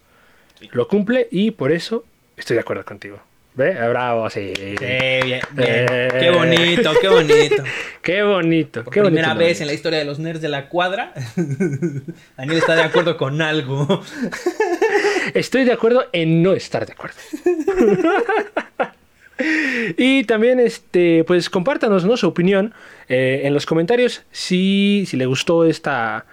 [0.72, 2.04] Lo cumple y por eso
[2.36, 3.18] estoy de acuerdo contigo.
[3.54, 3.74] ¿Ve?
[3.78, 4.52] Ah, Bravo, sí.
[4.54, 5.40] Sí, bien, bien.
[5.56, 6.08] Eh.
[6.20, 7.64] Qué bonito, qué bonito.
[8.02, 8.84] Qué bonito.
[8.84, 11.12] Por qué primera bonito, vez en la historia de los nerds de la cuadra,
[12.36, 14.02] Daniel está de acuerdo con algo.
[15.36, 17.16] Estoy de acuerdo en no estar de acuerdo.
[19.98, 22.16] y también, este, pues compártanos ¿no?
[22.16, 22.72] su opinión
[23.08, 26.24] eh, en los comentarios si, si le gustó esta,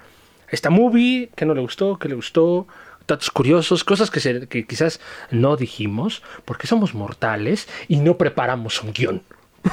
[0.49, 2.67] esta movie, qué no le gustó, qué le gustó,
[3.07, 5.01] datos curiosos, cosas que, se- que quizás
[5.31, 9.21] no dijimos, porque somos mortales y no preparamos un guion.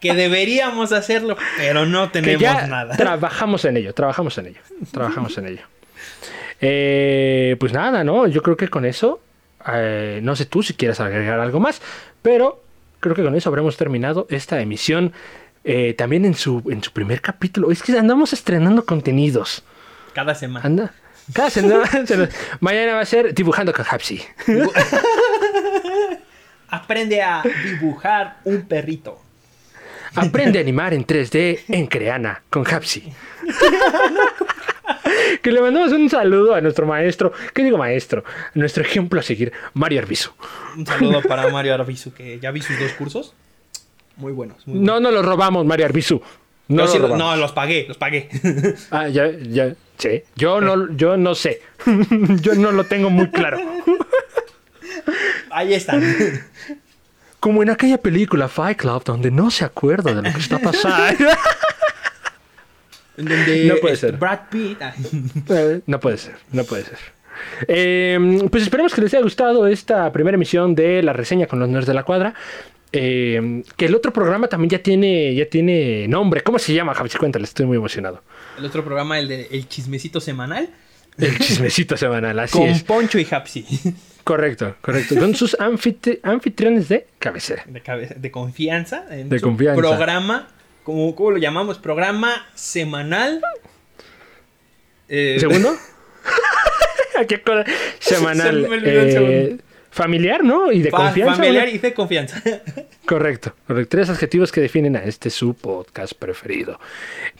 [0.00, 2.96] Que deberíamos hacerlo, pero no que tenemos ya nada.
[2.96, 4.60] trabajamos en ello, trabajamos en ello,
[4.92, 5.60] trabajamos en ello.
[6.60, 8.26] Eh, pues nada, ¿no?
[8.26, 9.20] Yo creo que con eso,
[9.72, 11.80] eh, no sé tú si quieres agregar algo más,
[12.22, 12.62] pero
[13.00, 15.12] creo que con eso habremos terminado esta emisión.
[15.62, 17.70] eh, también en su, en su primer capítulo.
[17.70, 19.62] Es que andamos estrenando contenidos.
[20.14, 20.64] Cada semana.
[20.64, 20.94] Anda.
[21.34, 21.84] Cada semana.
[22.60, 24.22] Mañana va a ser dibujando con Hapsi.
[26.68, 29.20] Aprende a dibujar un perrito.
[30.14, 33.12] Aprende a animar en 3D en Creana con Hapsi.
[35.42, 38.24] que le mandamos un saludo a nuestro maestro, ¿qué digo maestro?
[38.54, 40.30] Nuestro ejemplo a seguir, Mario Arbizu.
[40.76, 43.34] Un saludo para Mario Arbizu, que ya vi sus dos cursos.
[44.16, 44.66] Muy buenos.
[44.66, 46.20] Muy No, no los robamos, Mario Arbizu.
[46.68, 48.28] No, los no, los pagué, los pagué.
[48.90, 50.22] Ah, ya, ya, sí.
[50.36, 51.62] Yo no, yo no sé.
[52.40, 53.58] yo no lo tengo muy claro.
[55.50, 56.02] Ahí están.
[57.40, 61.24] Como en aquella película Fight Club, donde no se acuerda de lo que está pasando.
[63.20, 64.16] En donde No puede este, ser.
[64.18, 64.82] Brad Pitt.
[64.82, 64.94] ah,
[65.86, 66.98] no puede ser, no puede ser.
[67.68, 68.18] Eh,
[68.50, 71.86] pues esperemos que les haya gustado esta primera emisión de la reseña con los nerds
[71.86, 72.34] de la cuadra.
[72.92, 76.42] Eh, que el otro programa también ya tiene, ya tiene nombre.
[76.42, 77.08] ¿Cómo se llama, Javi?
[77.10, 78.22] Cuéntale, estoy muy emocionado.
[78.58, 80.70] El otro programa, el de El Chismecito Semanal,
[81.16, 82.82] El chismecito semanal, así con es.
[82.82, 83.64] Poncho y Hapsi.
[84.24, 85.16] Correcto, correcto.
[85.18, 87.64] Con sus anfitri- anfitriones de cabecera.
[87.66, 89.06] De, cabe- de confianza.
[89.10, 89.80] En De su confianza.
[89.80, 90.46] Programa,
[90.84, 91.78] ¿cómo, ¿cómo lo llamamos?
[91.78, 93.40] Programa semanal.
[95.08, 95.76] eh, ¿Segundo?
[97.28, 97.64] ¿Qué cosa?
[97.98, 98.66] Semanal.
[98.68, 99.62] Se eh, segundo.
[99.90, 100.72] familiar, ¿no?
[100.72, 101.36] Y de fa- confianza.
[101.36, 101.74] Familiar ¿no?
[101.74, 102.42] y de confianza.
[103.06, 103.88] Correcto, correcto.
[103.90, 106.78] Tres adjetivos que definen a este su podcast preferido.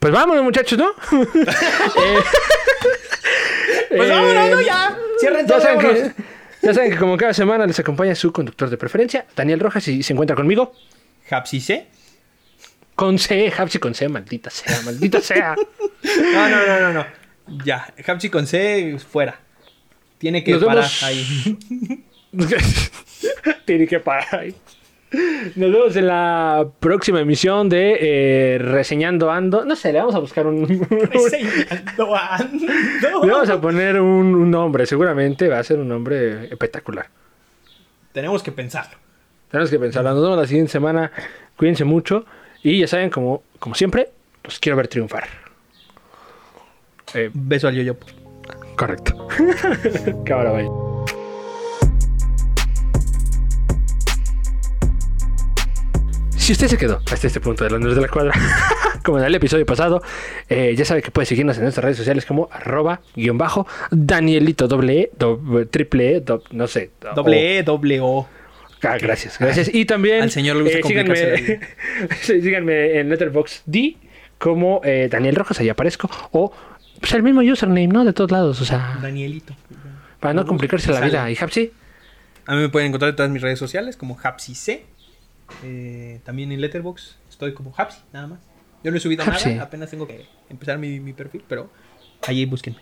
[0.01, 0.91] Pues vámonos, muchachos, ¿no?
[0.91, 2.19] Eh,
[3.97, 4.61] Pues vámonos, ¿no?
[4.63, 4.99] Ya.
[5.21, 5.59] Cierren todo.
[6.63, 10.03] Ya saben, que, como cada semana les acompaña su conductor de preferencia, Daniel Rojas, y
[10.03, 10.73] se encuentra conmigo.
[11.31, 11.87] Hapsi C.
[13.01, 15.57] Con C, Hapsi con C, maldita sea, maldita sea.
[16.35, 17.07] No, no, no, no, no.
[17.65, 17.87] Ya.
[18.07, 19.41] Hapsi con C, fuera.
[20.19, 21.03] Tiene que Nos parar vemos.
[21.03, 21.59] ahí.
[23.65, 24.55] Tiene que parar ahí.
[25.57, 29.65] Nos vemos en la próxima emisión de eh, Reseñando Ando.
[29.65, 30.67] No sé, le vamos a buscar un.
[30.69, 33.25] Reseñando, ando.
[33.25, 34.85] le vamos a poner un, un nombre.
[34.85, 37.09] Seguramente va a ser un nombre espectacular.
[38.13, 38.99] Tenemos que pensarlo.
[39.51, 40.11] Tenemos que pensarlo.
[40.13, 41.11] Nos vemos la siguiente semana.
[41.57, 42.27] Cuídense mucho.
[42.63, 44.09] Y ya saben, como, como siempre,
[44.45, 45.29] los quiero ver triunfar.
[47.15, 47.97] Eh, Beso al yoyo.
[48.77, 49.29] correcto.
[50.25, 50.69] Cámara, bye.
[56.37, 58.33] Si usted se quedó hasta este punto de los nerds de la cuadra,
[59.05, 60.03] como en el episodio pasado,
[60.49, 64.67] eh, ya sabe que puede seguirnos en nuestras redes sociales como arroba guion bajo Danielito
[64.67, 66.91] doble E, doble- triple E, do- no sé.
[67.11, 68.27] o- Doble E, doble O.
[68.83, 69.71] Ah, gracias, gracias.
[69.73, 71.61] Y también Al señor le gusta eh,
[72.23, 73.97] síganme, en Letterboxd D
[74.39, 76.53] como eh, Daniel Rojas, ahí aparezco, o
[76.99, 78.05] pues el mismo username, ¿no?
[78.05, 79.55] De todos lados, o sea, Danielito.
[80.19, 81.31] para no complicarse la vida.
[81.31, 81.73] ¿Y Hapsi?
[82.47, 84.85] A mí me pueden encontrar en todas mis redes sociales como Hapsi C.
[85.65, 88.41] Eh, también en Letterboxd estoy como Hapsi, nada más.
[88.83, 89.51] Yo no he subido Hapsi.
[89.51, 91.71] nada, apenas tengo que empezar mi, mi perfil, pero
[92.27, 92.81] ahí búsquenme.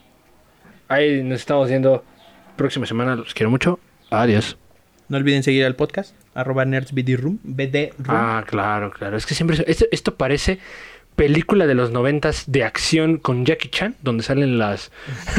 [0.87, 2.05] Ahí nos estamos viendo
[2.57, 3.17] próxima semana.
[3.17, 3.81] Los quiero mucho.
[4.11, 4.57] Adiós.
[5.09, 8.07] No olviden seguir al podcast, arroba nerdsbdroom, BD Room.
[8.09, 9.17] Ah, claro, claro.
[9.17, 9.65] Es que siempre...
[9.67, 10.59] Esto, esto parece
[11.17, 14.93] película de los noventas de acción con Jackie Chan, donde salen las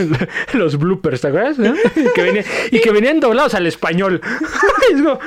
[0.54, 1.58] los bloopers, ¿te acuerdas?
[1.58, 1.74] no?
[1.74, 4.22] Y, que venían, y que venían doblados al español.
[4.94, 5.20] Es como-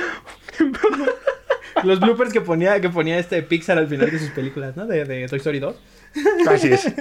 [1.85, 4.87] Los bloopers que ponía, que ponía este Pixar al final de sus películas, ¿no?
[4.87, 5.75] De, de Toy Story 2.
[6.49, 6.93] Así es.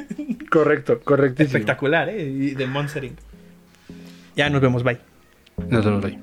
[0.49, 1.47] Correcto, correctísimo.
[1.57, 2.21] Espectacular, ¿eh?
[2.23, 3.17] Y de Monster Inc.
[4.35, 4.97] Ya nos vemos, bye.
[5.69, 6.17] Nos vemos ahí.